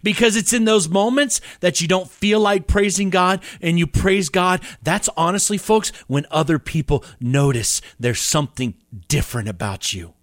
Because 0.03 0.35
it's 0.35 0.53
in 0.53 0.65
those 0.65 0.89
moments 0.89 1.41
that 1.61 1.81
you 1.81 1.87
don't 1.87 2.09
feel 2.09 2.39
like 2.39 2.67
praising 2.67 3.09
God 3.09 3.41
and 3.61 3.79
you 3.79 3.87
praise 3.87 4.29
God. 4.29 4.61
That's 4.83 5.09
honestly, 5.15 5.57
folks, 5.57 5.91
when 6.07 6.25
other 6.31 6.59
people 6.59 7.03
notice 7.19 7.81
there's 7.99 8.21
something 8.21 8.75
different 9.07 9.47
about 9.47 9.93
you. 9.93 10.13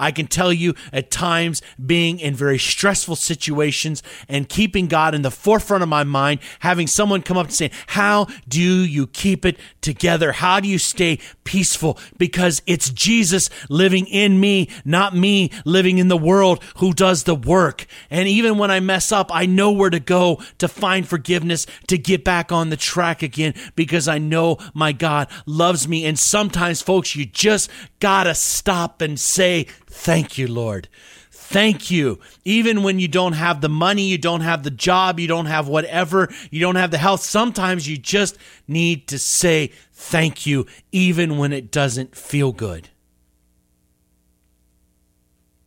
I 0.00 0.10
can 0.10 0.26
tell 0.26 0.52
you 0.52 0.74
at 0.92 1.10
times 1.10 1.62
being 1.84 2.18
in 2.18 2.34
very 2.34 2.58
stressful 2.58 3.16
situations 3.16 4.02
and 4.28 4.48
keeping 4.48 4.88
God 4.88 5.14
in 5.14 5.22
the 5.22 5.30
forefront 5.30 5.82
of 5.82 5.88
my 5.88 6.04
mind, 6.04 6.40
having 6.60 6.86
someone 6.86 7.22
come 7.22 7.36
up 7.36 7.46
and 7.46 7.54
say, 7.54 7.70
How 7.88 8.26
do 8.48 8.60
you 8.60 9.06
keep 9.06 9.44
it 9.44 9.58
together? 9.80 10.32
How 10.32 10.58
do 10.60 10.68
you 10.68 10.78
stay 10.78 11.18
peaceful? 11.44 11.98
Because 12.18 12.62
it's 12.66 12.90
Jesus 12.90 13.50
living 13.68 14.06
in 14.06 14.40
me, 14.40 14.68
not 14.84 15.14
me 15.14 15.50
living 15.64 15.98
in 15.98 16.08
the 16.08 16.16
world 16.16 16.62
who 16.78 16.92
does 16.92 17.24
the 17.24 17.34
work. 17.34 17.86
And 18.10 18.28
even 18.28 18.58
when 18.58 18.70
I 18.70 18.80
mess 18.80 19.12
up, 19.12 19.30
I 19.32 19.46
know 19.46 19.70
where 19.70 19.90
to 19.90 20.00
go 20.00 20.42
to 20.58 20.68
find 20.68 21.06
forgiveness, 21.06 21.66
to 21.88 21.98
get 21.98 22.24
back 22.24 22.50
on 22.50 22.70
the 22.70 22.76
track 22.76 23.22
again, 23.22 23.54
because 23.76 24.08
I 24.08 24.18
know 24.18 24.58
my 24.74 24.92
God 24.92 25.28
loves 25.46 25.86
me. 25.86 26.06
And 26.06 26.18
sometimes, 26.18 26.80
folks, 26.80 27.14
you 27.14 27.26
just 27.26 27.70
gotta 28.00 28.34
stop 28.34 29.02
and 29.02 29.20
say, 29.20 29.66
Thank 29.90 30.38
you, 30.38 30.46
Lord. 30.46 30.88
Thank 31.30 31.90
you. 31.90 32.20
Even 32.44 32.84
when 32.84 33.00
you 33.00 33.08
don't 33.08 33.32
have 33.32 33.60
the 33.60 33.68
money, 33.68 34.02
you 34.02 34.18
don't 34.18 34.42
have 34.42 34.62
the 34.62 34.70
job, 34.70 35.18
you 35.18 35.26
don't 35.26 35.46
have 35.46 35.66
whatever, 35.66 36.32
you 36.48 36.60
don't 36.60 36.76
have 36.76 36.92
the 36.92 36.98
health, 36.98 37.22
sometimes 37.22 37.88
you 37.88 37.98
just 37.98 38.38
need 38.68 39.08
to 39.08 39.18
say 39.18 39.72
thank 39.92 40.46
you, 40.46 40.64
even 40.92 41.38
when 41.38 41.52
it 41.52 41.72
doesn't 41.72 42.14
feel 42.14 42.52
good. 42.52 42.90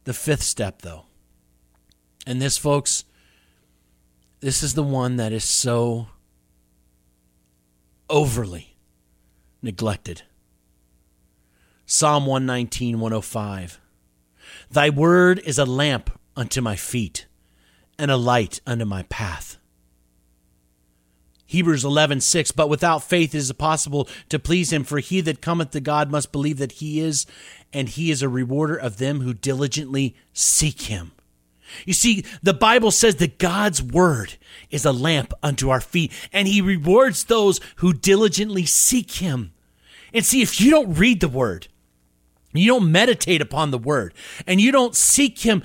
The 0.06 0.14
fifth 0.14 0.44
step, 0.44 0.82
though, 0.82 1.04
and 2.26 2.42
this, 2.42 2.58
folks, 2.58 3.04
this 4.40 4.64
is 4.64 4.74
the 4.74 4.84
one 4.84 5.18
that 5.18 5.34
is 5.34 5.44
so 5.44 6.08
overly 8.10 8.78
neglected. 9.62 10.24
Psalm 11.86 12.26
119, 12.26 13.00
105. 13.00 13.80
Thy 14.74 14.90
word 14.90 15.38
is 15.46 15.60
a 15.60 15.66
lamp 15.66 16.20
unto 16.36 16.60
my 16.60 16.76
feet 16.76 17.28
and 18.00 18.10
a 18.10 18.18
light 18.18 18.60
unto 18.66 18.86
my 18.86 19.04
path. 19.04 19.58
Hebrews 21.46 21.84
11:6 21.84 22.52
But 22.56 22.70
without 22.70 23.04
faith 23.04 23.36
it 23.36 23.38
is 23.38 23.52
impossible 23.52 24.10
to 24.30 24.40
please 24.40 24.74
him 24.74 24.84
for 24.84 24.98
he 24.98 25.22
that 25.22 25.42
cometh 25.42 25.70
to 25.72 25.80
God 25.80 26.10
must 26.10 26.32
believe 26.32 26.58
that 26.58 26.72
he 26.72 27.00
is 27.00 27.28
and 27.72 27.88
he 27.88 28.10
is 28.10 28.24
a 28.24 28.28
rewarder 28.30 28.76
of 28.76 28.98
them 28.98 29.22
who 29.22 29.36
diligently 29.36 30.16
seek 30.34 30.82
him. 30.82 31.12
You 31.86 31.94
see, 31.94 32.26
the 32.42 32.56
Bible 32.56 32.90
says 32.90 33.18
that 33.18 33.38
God's 33.38 33.84
word 33.84 34.38
is 34.72 34.86
a 34.86 34.92
lamp 34.92 35.36
unto 35.44 35.70
our 35.70 35.82
feet, 35.82 36.12
and 36.32 36.48
he 36.48 36.62
rewards 36.62 37.26
those 37.26 37.60
who 37.76 37.94
diligently 37.94 38.66
seek 38.66 39.12
him. 39.12 39.54
And 40.12 40.26
see, 40.26 40.42
if 40.42 40.60
you 40.60 40.72
don't 40.72 40.96
read 40.96 41.20
the 41.20 41.28
word, 41.28 41.68
you 42.62 42.68
don't 42.68 42.92
meditate 42.92 43.42
upon 43.42 43.72
the 43.72 43.78
word 43.78 44.14
and 44.46 44.62
you 44.62 44.72
don't 44.72 44.96
seek 44.96 45.40
him 45.40 45.64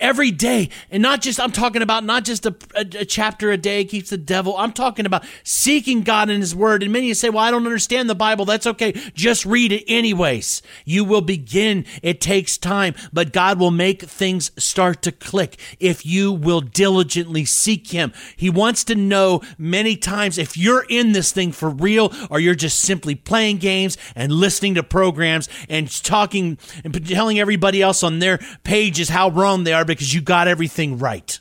every 0.00 0.30
day. 0.30 0.68
And 0.90 1.02
not 1.02 1.20
just 1.20 1.40
i'm 1.40 1.52
talking 1.52 1.82
about 1.82 2.04
not 2.04 2.24
just 2.24 2.46
a, 2.46 2.54
a, 2.74 2.80
a, 2.80 3.04
chapter 3.04 3.50
a 3.50 3.56
day 3.56 3.84
keeps 3.84 4.10
the 4.10 4.18
devil. 4.18 4.56
I'm 4.56 4.72
talking 4.72 5.06
about 5.06 5.24
seeking 5.42 6.02
god 6.02 6.30
in 6.30 6.40
his 6.40 6.54
word. 6.54 6.82
And 6.82 6.92
many 6.92 7.12
say 7.14 7.30
well 7.30 7.44
i 7.44 7.50
don't 7.50 7.66
understand 7.66 8.08
the 8.08 8.14
bible. 8.14 8.44
That's 8.44 8.66
okay. 8.66 8.92
Just 9.14 9.44
read 9.46 9.72
it 9.72 9.84
anyways. 9.88 10.62
You 10.84 11.04
will 11.04 11.20
begin. 11.20 11.84
It 12.02 12.20
takes 12.20 12.58
time. 12.58 12.94
But 13.12 13.32
god 13.32 13.58
will 13.58 13.70
make 13.70 14.02
things 14.02 14.50
start 14.62 15.02
to 15.02 15.12
click 15.12 15.58
if 15.78 16.04
you 16.04 16.32
will 16.32 16.60
diligently 16.60 17.44
seek 17.44 17.90
him. 17.90 18.12
He 18.36 18.50
wants 18.50 18.84
to 18.84 18.94
know 18.94 19.42
many 19.58 19.96
times 19.96 20.38
if 20.38 20.56
you're 20.56 20.84
in 20.88 21.12
this 21.12 21.32
thing 21.32 21.52
for 21.52 21.70
real 21.70 22.12
or 22.30 22.40
you're 22.40 22.54
just 22.54 22.80
simply 22.80 23.14
playing 23.14 23.58
games 23.58 23.96
and 24.14 24.32
listening 24.32 24.74
to 24.74 24.82
programs 24.82 25.48
and 25.68 25.90
talking 26.02 26.58
and 26.84 27.08
telling 27.08 27.38
everybody 27.38 27.82
else 27.82 28.02
on 28.02 28.18
their 28.18 28.38
pages 28.64 29.08
how 29.08 29.30
wrong 29.30 29.61
they 29.64 29.72
are 29.72 29.84
because 29.84 30.12
you 30.14 30.20
got 30.20 30.48
everything 30.48 30.98
right. 30.98 31.38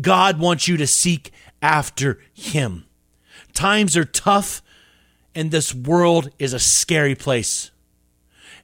God 0.00 0.38
wants 0.38 0.68
you 0.68 0.76
to 0.78 0.86
seek 0.86 1.32
after 1.60 2.18
Him. 2.32 2.84
Times 3.52 3.96
are 3.96 4.04
tough, 4.04 4.62
and 5.34 5.50
this 5.50 5.74
world 5.74 6.30
is 6.38 6.52
a 6.52 6.58
scary 6.58 7.14
place. 7.14 7.70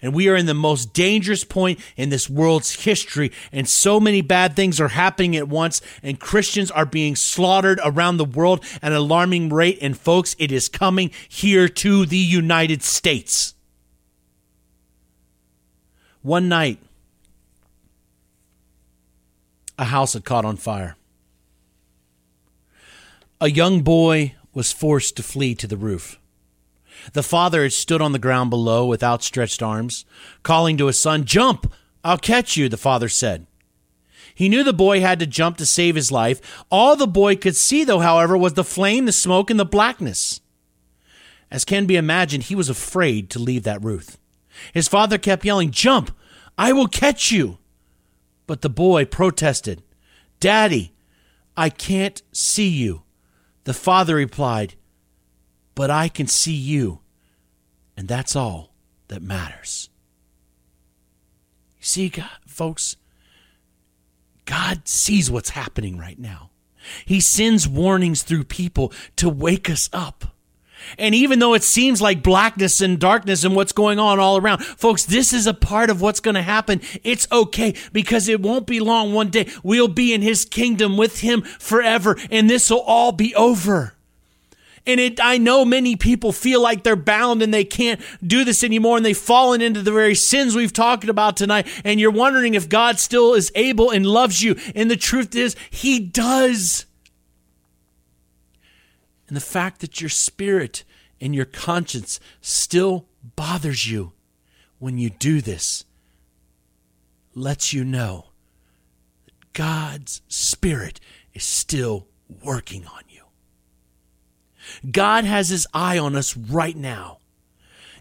And 0.00 0.14
we 0.14 0.28
are 0.28 0.36
in 0.36 0.46
the 0.46 0.54
most 0.54 0.92
dangerous 0.92 1.42
point 1.42 1.80
in 1.96 2.08
this 2.08 2.30
world's 2.30 2.84
history. 2.84 3.32
And 3.50 3.68
so 3.68 3.98
many 3.98 4.22
bad 4.22 4.54
things 4.54 4.80
are 4.80 4.88
happening 4.88 5.36
at 5.36 5.48
once, 5.48 5.80
and 6.02 6.20
Christians 6.20 6.70
are 6.70 6.86
being 6.86 7.16
slaughtered 7.16 7.80
around 7.84 8.16
the 8.16 8.24
world 8.24 8.64
at 8.80 8.92
an 8.92 8.98
alarming 8.98 9.48
rate. 9.48 9.78
And 9.82 9.98
folks, 9.98 10.36
it 10.38 10.52
is 10.52 10.68
coming 10.68 11.10
here 11.28 11.68
to 11.68 12.06
the 12.06 12.16
United 12.16 12.82
States. 12.82 13.54
One 16.22 16.48
night, 16.48 16.78
a 19.78 19.86
house 19.86 20.12
had 20.12 20.24
caught 20.24 20.44
on 20.44 20.56
fire. 20.56 20.96
A 23.40 23.48
young 23.48 23.82
boy 23.82 24.34
was 24.52 24.72
forced 24.72 25.16
to 25.16 25.22
flee 25.22 25.54
to 25.54 25.68
the 25.68 25.76
roof. 25.76 26.18
The 27.12 27.22
father 27.22 27.62
had 27.62 27.72
stood 27.72 28.02
on 28.02 28.10
the 28.10 28.18
ground 28.18 28.50
below 28.50 28.84
with 28.84 29.04
outstretched 29.04 29.62
arms, 29.62 30.04
calling 30.42 30.76
to 30.78 30.86
his 30.86 30.98
son, 30.98 31.24
Jump! 31.24 31.72
I'll 32.02 32.18
catch 32.18 32.56
you, 32.56 32.68
the 32.68 32.76
father 32.76 33.08
said. 33.08 33.46
He 34.34 34.48
knew 34.48 34.64
the 34.64 34.72
boy 34.72 35.00
had 35.00 35.18
to 35.20 35.26
jump 35.26 35.56
to 35.58 35.66
save 35.66 35.94
his 35.94 36.12
life. 36.12 36.64
All 36.70 36.96
the 36.96 37.06
boy 37.06 37.36
could 37.36 37.56
see, 37.56 37.84
though, 37.84 38.00
however, 38.00 38.36
was 38.36 38.54
the 38.54 38.64
flame, 38.64 39.04
the 39.04 39.12
smoke, 39.12 39.50
and 39.50 39.58
the 39.58 39.64
blackness. 39.64 40.40
As 41.50 41.64
can 41.64 41.86
be 41.86 41.96
imagined, 41.96 42.44
he 42.44 42.54
was 42.54 42.68
afraid 42.68 43.30
to 43.30 43.38
leave 43.38 43.62
that 43.62 43.82
roof. 43.82 44.16
His 44.72 44.88
father 44.88 45.18
kept 45.18 45.44
yelling, 45.44 45.70
Jump! 45.70 46.10
I 46.56 46.72
will 46.72 46.88
catch 46.88 47.30
you! 47.30 47.57
But 48.48 48.62
the 48.62 48.70
boy 48.70 49.04
protested, 49.04 49.82
Daddy, 50.40 50.94
I 51.54 51.68
can't 51.68 52.22
see 52.32 52.68
you. 52.68 53.02
The 53.64 53.74
father 53.74 54.14
replied, 54.14 54.74
But 55.74 55.90
I 55.90 56.08
can 56.08 56.26
see 56.26 56.54
you, 56.54 57.00
and 57.94 58.08
that's 58.08 58.34
all 58.34 58.72
that 59.08 59.20
matters. 59.20 59.90
You 61.76 61.84
see, 61.84 62.08
God, 62.08 62.30
folks, 62.46 62.96
God 64.46 64.88
sees 64.88 65.30
what's 65.30 65.50
happening 65.50 65.98
right 65.98 66.18
now. 66.18 66.50
He 67.04 67.20
sends 67.20 67.68
warnings 67.68 68.22
through 68.22 68.44
people 68.44 68.94
to 69.16 69.28
wake 69.28 69.68
us 69.68 69.90
up. 69.92 70.37
And 70.96 71.14
even 71.14 71.38
though 71.38 71.54
it 71.54 71.62
seems 71.62 72.00
like 72.00 72.22
blackness 72.22 72.80
and 72.80 72.98
darkness 72.98 73.44
and 73.44 73.54
what's 73.54 73.72
going 73.72 73.98
on 73.98 74.18
all 74.18 74.36
around, 74.36 74.64
folks, 74.64 75.04
this 75.04 75.32
is 75.32 75.46
a 75.46 75.54
part 75.54 75.90
of 75.90 76.00
what's 76.00 76.20
going 76.20 76.36
to 76.36 76.42
happen. 76.42 76.80
It's 77.04 77.26
okay 77.30 77.74
because 77.92 78.28
it 78.28 78.40
won't 78.40 78.66
be 78.66 78.80
long. 78.80 79.12
One 79.12 79.30
day 79.30 79.48
we'll 79.62 79.88
be 79.88 80.14
in 80.14 80.22
his 80.22 80.44
kingdom 80.44 80.96
with 80.96 81.20
him 81.20 81.42
forever 81.42 82.16
and 82.30 82.48
this 82.48 82.70
will 82.70 82.80
all 82.80 83.12
be 83.12 83.34
over. 83.34 83.94
And 84.88 84.98
it, 84.98 85.20
I 85.22 85.36
know 85.36 85.66
many 85.66 85.96
people 85.96 86.32
feel 86.32 86.62
like 86.62 86.82
they're 86.82 86.96
bound 86.96 87.42
and 87.42 87.52
they 87.52 87.64
can't 87.64 88.00
do 88.26 88.42
this 88.42 88.64
anymore 88.64 88.96
and 88.96 89.04
they've 89.04 89.16
fallen 89.16 89.60
into 89.60 89.82
the 89.82 89.92
very 89.92 90.14
sins 90.14 90.56
we've 90.56 90.72
talked 90.72 91.04
about 91.04 91.36
tonight. 91.36 91.68
And 91.84 92.00
you're 92.00 92.10
wondering 92.10 92.54
if 92.54 92.70
God 92.70 92.98
still 92.98 93.34
is 93.34 93.52
able 93.54 93.90
and 93.90 94.06
loves 94.06 94.42
you. 94.42 94.56
And 94.74 94.90
the 94.90 94.96
truth 94.96 95.36
is, 95.36 95.56
he 95.70 96.00
does. 96.00 96.86
And 99.28 99.36
the 99.36 99.42
fact 99.42 99.80
that 99.80 100.00
your 100.00 100.10
spirit 100.10 100.84
and 101.20 101.34
your 101.34 101.44
conscience 101.44 102.18
still 102.40 103.06
bothers 103.36 103.90
you 103.90 104.12
when 104.78 104.98
you 104.98 105.10
do 105.10 105.40
this 105.40 105.84
lets 107.34 107.72
you 107.72 107.84
know 107.84 108.26
that 109.26 109.52
God's 109.52 110.22
Spirit 110.28 111.00
is 111.34 111.44
still 111.44 112.08
working 112.42 112.86
on 112.86 113.02
you. 113.08 113.22
God 114.90 115.24
has 115.24 115.48
His 115.48 115.66
eye 115.72 115.98
on 115.98 116.16
us 116.16 116.36
right 116.36 116.76
now, 116.76 117.18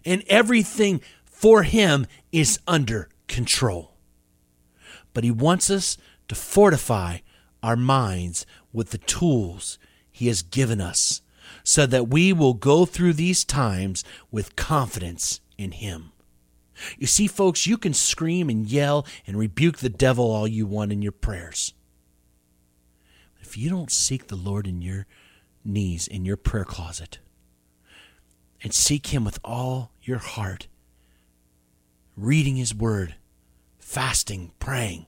and 0.04 0.22
everything 0.28 1.00
for 1.24 1.62
Him 1.62 2.06
is 2.32 2.58
under 2.66 3.08
control. 3.26 3.94
But 5.14 5.24
He 5.24 5.30
wants 5.30 5.70
us 5.70 5.96
to 6.28 6.34
fortify 6.34 7.18
our 7.62 7.76
minds 7.76 8.44
with 8.72 8.90
the 8.90 8.98
tools 8.98 9.78
he 10.18 10.26
has 10.26 10.42
given 10.42 10.80
us 10.80 11.22
so 11.62 11.86
that 11.86 12.08
we 12.08 12.32
will 12.32 12.54
go 12.54 12.84
through 12.84 13.12
these 13.12 13.44
times 13.44 14.02
with 14.32 14.56
confidence 14.56 15.40
in 15.56 15.70
Him. 15.70 16.10
You 16.98 17.06
see, 17.06 17.28
folks, 17.28 17.68
you 17.68 17.78
can 17.78 17.94
scream 17.94 18.48
and 18.48 18.68
yell 18.68 19.06
and 19.28 19.38
rebuke 19.38 19.78
the 19.78 19.88
devil 19.88 20.28
all 20.28 20.48
you 20.48 20.66
want 20.66 20.90
in 20.90 21.02
your 21.02 21.12
prayers. 21.12 21.72
If 23.40 23.56
you 23.56 23.70
don't 23.70 23.92
seek 23.92 24.26
the 24.26 24.34
Lord 24.34 24.66
in 24.66 24.82
your 24.82 25.06
knees 25.64 26.08
in 26.08 26.24
your 26.24 26.36
prayer 26.36 26.64
closet 26.64 27.20
and 28.60 28.74
seek 28.74 29.14
Him 29.14 29.24
with 29.24 29.38
all 29.44 29.92
your 30.02 30.18
heart, 30.18 30.66
reading 32.16 32.56
His 32.56 32.74
Word, 32.74 33.14
fasting, 33.78 34.50
praying, 34.58 35.06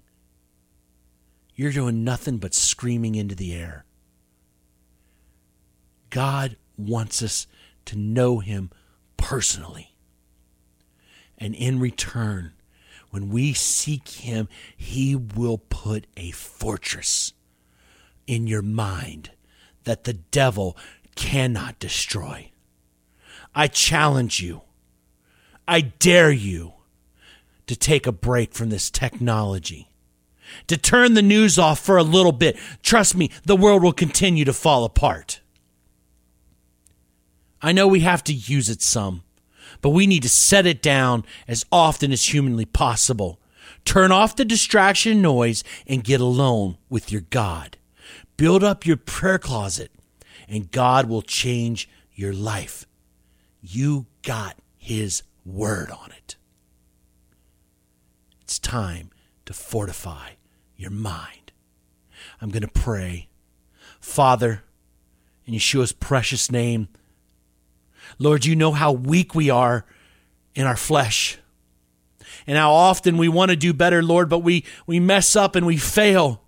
you're 1.56 1.72
doing 1.72 2.04
nothing 2.04 2.38
but 2.38 2.54
screaming 2.54 3.16
into 3.16 3.34
the 3.34 3.52
air. 3.52 3.84
God 6.10 6.56
wants 6.76 7.22
us 7.22 7.46
to 7.86 7.96
know 7.96 8.40
Him 8.40 8.70
personally. 9.16 9.94
And 11.38 11.54
in 11.54 11.80
return, 11.80 12.52
when 13.10 13.30
we 13.30 13.52
seek 13.52 14.08
Him, 14.08 14.48
He 14.76 15.16
will 15.16 15.58
put 15.58 16.06
a 16.16 16.30
fortress 16.32 17.32
in 18.26 18.46
your 18.46 18.62
mind 18.62 19.30
that 19.84 20.04
the 20.04 20.12
devil 20.12 20.76
cannot 21.16 21.78
destroy. 21.78 22.50
I 23.54 23.66
challenge 23.66 24.40
you, 24.40 24.62
I 25.66 25.80
dare 25.80 26.30
you 26.30 26.74
to 27.66 27.76
take 27.76 28.06
a 28.06 28.12
break 28.12 28.54
from 28.54 28.70
this 28.70 28.90
technology, 28.90 29.90
to 30.66 30.76
turn 30.76 31.14
the 31.14 31.22
news 31.22 31.58
off 31.58 31.80
for 31.80 31.96
a 31.96 32.02
little 32.02 32.32
bit. 32.32 32.58
Trust 32.82 33.16
me, 33.16 33.30
the 33.44 33.56
world 33.56 33.82
will 33.82 33.92
continue 33.92 34.44
to 34.44 34.52
fall 34.52 34.84
apart. 34.84 35.39
I 37.62 37.72
know 37.72 37.86
we 37.86 38.00
have 38.00 38.24
to 38.24 38.32
use 38.32 38.68
it 38.68 38.82
some, 38.82 39.22
but 39.80 39.90
we 39.90 40.06
need 40.06 40.22
to 40.22 40.28
set 40.28 40.66
it 40.66 40.82
down 40.82 41.24
as 41.46 41.64
often 41.70 42.12
as 42.12 42.32
humanly 42.32 42.64
possible. 42.64 43.40
Turn 43.84 44.12
off 44.12 44.36
the 44.36 44.44
distraction 44.44 45.22
noise 45.22 45.64
and 45.86 46.04
get 46.04 46.20
alone 46.20 46.78
with 46.88 47.12
your 47.12 47.22
God. 47.22 47.76
Build 48.36 48.64
up 48.64 48.86
your 48.86 48.96
prayer 48.96 49.38
closet, 49.38 49.90
and 50.48 50.70
God 50.70 51.08
will 51.08 51.22
change 51.22 51.88
your 52.14 52.32
life. 52.32 52.86
You 53.60 54.06
got 54.22 54.56
His 54.76 55.22
word 55.44 55.90
on 55.90 56.12
it. 56.12 56.36
It's 58.40 58.58
time 58.58 59.10
to 59.46 59.52
fortify 59.52 60.30
your 60.76 60.90
mind. 60.90 61.52
I'm 62.40 62.50
going 62.50 62.62
to 62.62 62.68
pray. 62.68 63.28
Father, 64.00 64.64
in 65.44 65.54
Yeshua's 65.54 65.92
precious 65.92 66.50
name, 66.50 66.88
Lord, 68.18 68.44
you 68.44 68.56
know 68.56 68.72
how 68.72 68.92
weak 68.92 69.34
we 69.34 69.50
are 69.50 69.84
in 70.54 70.66
our 70.66 70.76
flesh 70.76 71.38
and 72.46 72.56
how 72.56 72.72
often 72.72 73.16
we 73.16 73.28
want 73.28 73.50
to 73.50 73.56
do 73.56 73.72
better, 73.72 74.02
Lord, 74.02 74.28
but 74.28 74.40
we, 74.40 74.64
we 74.86 75.00
mess 75.00 75.36
up 75.36 75.56
and 75.56 75.66
we 75.66 75.76
fail. 75.76 76.42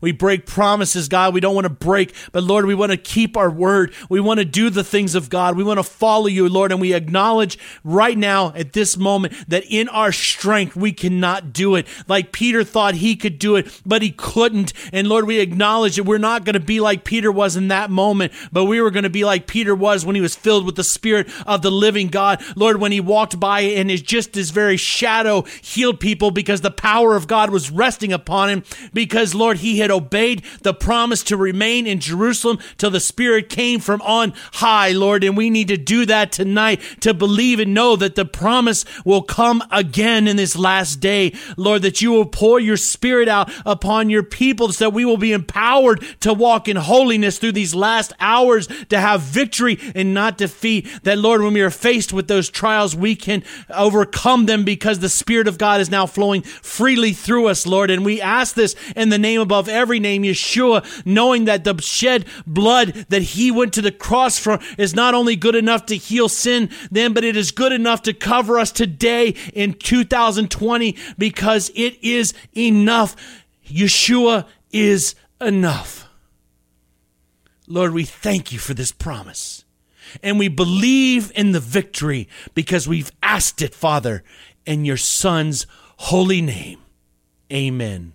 We 0.00 0.12
break 0.12 0.46
promises, 0.46 1.08
God. 1.08 1.34
We 1.34 1.40
don't 1.40 1.54
want 1.54 1.66
to 1.66 1.70
break, 1.70 2.14
but 2.32 2.42
Lord, 2.42 2.66
we 2.66 2.74
want 2.74 2.92
to 2.92 2.98
keep 2.98 3.36
our 3.36 3.50
word. 3.50 3.92
We 4.08 4.20
want 4.20 4.38
to 4.38 4.44
do 4.44 4.70
the 4.70 4.84
things 4.84 5.14
of 5.14 5.30
God. 5.30 5.56
We 5.56 5.64
want 5.64 5.78
to 5.78 5.84
follow 5.84 6.26
you, 6.26 6.48
Lord, 6.48 6.72
and 6.72 6.80
we 6.80 6.92
acknowledge 6.92 7.58
right 7.84 8.16
now 8.16 8.52
at 8.54 8.72
this 8.72 8.96
moment 8.96 9.34
that 9.48 9.64
in 9.68 9.88
our 9.88 10.12
strength 10.12 10.76
we 10.76 10.92
cannot 10.92 11.52
do 11.52 11.74
it. 11.74 11.86
Like 12.06 12.32
Peter 12.32 12.64
thought 12.64 12.94
he 12.94 13.16
could 13.16 13.38
do 13.38 13.56
it, 13.56 13.80
but 13.84 14.02
he 14.02 14.10
couldn't. 14.10 14.72
And 14.92 15.08
Lord, 15.08 15.26
we 15.26 15.40
acknowledge 15.40 15.96
that 15.96 16.04
we're 16.04 16.18
not 16.18 16.44
going 16.44 16.54
to 16.54 16.60
be 16.60 16.80
like 16.80 17.04
Peter 17.04 17.32
was 17.32 17.56
in 17.56 17.68
that 17.68 17.90
moment, 17.90 18.32
but 18.52 18.64
we 18.64 18.80
were 18.80 18.90
going 18.90 19.04
to 19.04 19.10
be 19.10 19.24
like 19.24 19.46
Peter 19.46 19.74
was 19.74 20.04
when 20.04 20.14
he 20.14 20.20
was 20.20 20.36
filled 20.36 20.66
with 20.66 20.76
the 20.76 20.84
Spirit 20.84 21.28
of 21.46 21.62
the 21.62 21.70
living 21.70 22.08
God. 22.08 22.42
Lord, 22.56 22.80
when 22.80 22.92
he 22.92 23.00
walked 23.00 23.38
by 23.38 23.60
and 23.60 23.90
his 23.90 24.02
just 24.02 24.34
his 24.34 24.50
very 24.50 24.76
shadow 24.76 25.42
healed 25.62 26.00
people 26.00 26.30
because 26.30 26.60
the 26.60 26.70
power 26.70 27.16
of 27.16 27.26
God 27.26 27.50
was 27.50 27.70
resting 27.70 28.12
upon 28.12 28.48
him 28.48 28.62
because 28.92 29.34
Lord, 29.34 29.58
he 29.58 29.78
had 29.78 29.87
had 29.88 29.94
obeyed 29.94 30.42
the 30.62 30.74
promise 30.74 31.22
to 31.24 31.36
remain 31.36 31.86
in 31.86 32.00
Jerusalem 32.00 32.58
till 32.76 32.90
the 32.90 33.00
Spirit 33.00 33.48
came 33.48 33.80
from 33.80 34.02
on 34.02 34.34
high, 34.54 34.90
Lord. 34.90 35.24
And 35.24 35.36
we 35.36 35.50
need 35.50 35.68
to 35.68 35.76
do 35.76 36.04
that 36.06 36.32
tonight 36.32 36.80
to 37.00 37.14
believe 37.14 37.58
and 37.58 37.74
know 37.74 37.96
that 37.96 38.14
the 38.14 38.24
promise 38.24 38.84
will 39.04 39.22
come 39.22 39.62
again 39.70 40.28
in 40.28 40.36
this 40.36 40.56
last 40.56 40.96
day, 40.96 41.34
Lord, 41.56 41.82
that 41.82 42.02
you 42.02 42.10
will 42.12 42.26
pour 42.26 42.60
your 42.60 42.76
Spirit 42.76 43.28
out 43.28 43.50
upon 43.64 44.10
your 44.10 44.22
people 44.22 44.72
so 44.72 44.86
that 44.86 44.94
we 44.94 45.04
will 45.04 45.16
be 45.16 45.32
empowered 45.32 46.04
to 46.20 46.34
walk 46.34 46.68
in 46.68 46.76
holiness 46.76 47.38
through 47.38 47.52
these 47.52 47.74
last 47.74 48.12
hours, 48.20 48.68
to 48.88 49.00
have 49.00 49.22
victory 49.22 49.78
and 49.94 50.12
not 50.12 50.36
defeat. 50.36 50.86
That, 51.04 51.18
Lord, 51.18 51.42
when 51.42 51.54
we 51.54 51.60
are 51.60 51.70
faced 51.70 52.12
with 52.12 52.28
those 52.28 52.50
trials, 52.50 52.94
we 52.94 53.16
can 53.16 53.42
overcome 53.70 54.46
them 54.46 54.64
because 54.64 54.98
the 54.98 55.08
Spirit 55.08 55.48
of 55.48 55.58
God 55.58 55.80
is 55.80 55.90
now 55.90 56.06
flowing 56.06 56.42
freely 56.42 57.12
through 57.12 57.48
us, 57.48 57.66
Lord. 57.66 57.90
And 57.90 58.04
we 58.04 58.20
ask 58.20 58.54
this 58.54 58.74
in 58.94 59.08
the 59.08 59.18
name 59.18 59.40
above 59.40 59.68
every 59.78 60.00
name, 60.00 60.22
Yeshua, 60.22 60.84
knowing 61.06 61.46
that 61.46 61.64
the 61.64 61.80
shed 61.80 62.26
blood 62.46 63.06
that 63.08 63.22
he 63.22 63.50
went 63.50 63.72
to 63.74 63.82
the 63.82 63.92
cross 63.92 64.38
for 64.38 64.58
is 64.76 64.94
not 64.94 65.14
only 65.14 65.36
good 65.36 65.54
enough 65.54 65.86
to 65.86 65.96
heal 65.96 66.28
sin 66.28 66.70
then, 66.90 67.12
but 67.12 67.24
it 67.24 67.36
is 67.36 67.50
good 67.50 67.72
enough 67.72 68.02
to 68.02 68.12
cover 68.12 68.58
us 68.58 68.72
today 68.72 69.34
in 69.54 69.74
2020 69.74 70.96
because 71.16 71.70
it 71.74 72.02
is 72.02 72.34
enough. 72.56 73.16
Yeshua 73.66 74.46
is 74.70 75.14
enough. 75.40 76.08
Lord, 77.66 77.92
we 77.92 78.04
thank 78.04 78.52
you 78.52 78.58
for 78.58 78.74
this 78.74 78.92
promise. 78.92 79.64
And 80.22 80.38
we 80.38 80.48
believe 80.48 81.30
in 81.34 81.52
the 81.52 81.60
victory 81.60 82.28
because 82.54 82.88
we've 82.88 83.12
asked 83.22 83.60
it, 83.60 83.74
Father, 83.74 84.24
in 84.64 84.84
your 84.86 84.96
Son's 84.96 85.66
holy 85.98 86.40
name. 86.40 86.80
Amen. 87.52 88.14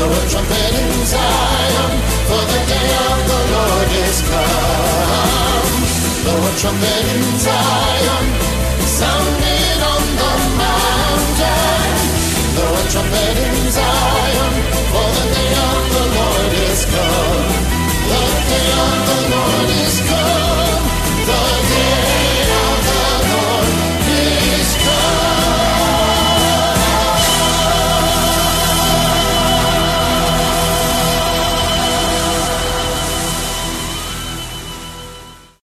Blow 0.00 0.08
a 0.08 0.28
trumpet 0.30 0.74
in 0.80 1.04
Zion 1.04 1.92
for 2.24 2.40
the 2.52 2.60
day 2.72 2.90
of 3.04 3.18
the 3.28 3.40
Lord 3.52 3.90
is 4.08 4.18
come. 4.30 5.76
Blow 6.24 6.40
a 6.40 6.52
trumpet 6.56 7.04
in 7.16 7.38
Zion, 7.38 8.26
sound 8.88 9.44
it 9.44 9.80
on 9.92 10.04
the 10.20 10.32
mountain. 10.56 11.92
Blow 12.56 12.80
a 12.80 12.84
trumpet 12.88 13.36
in 13.44 13.70
Zion. 13.70 14.39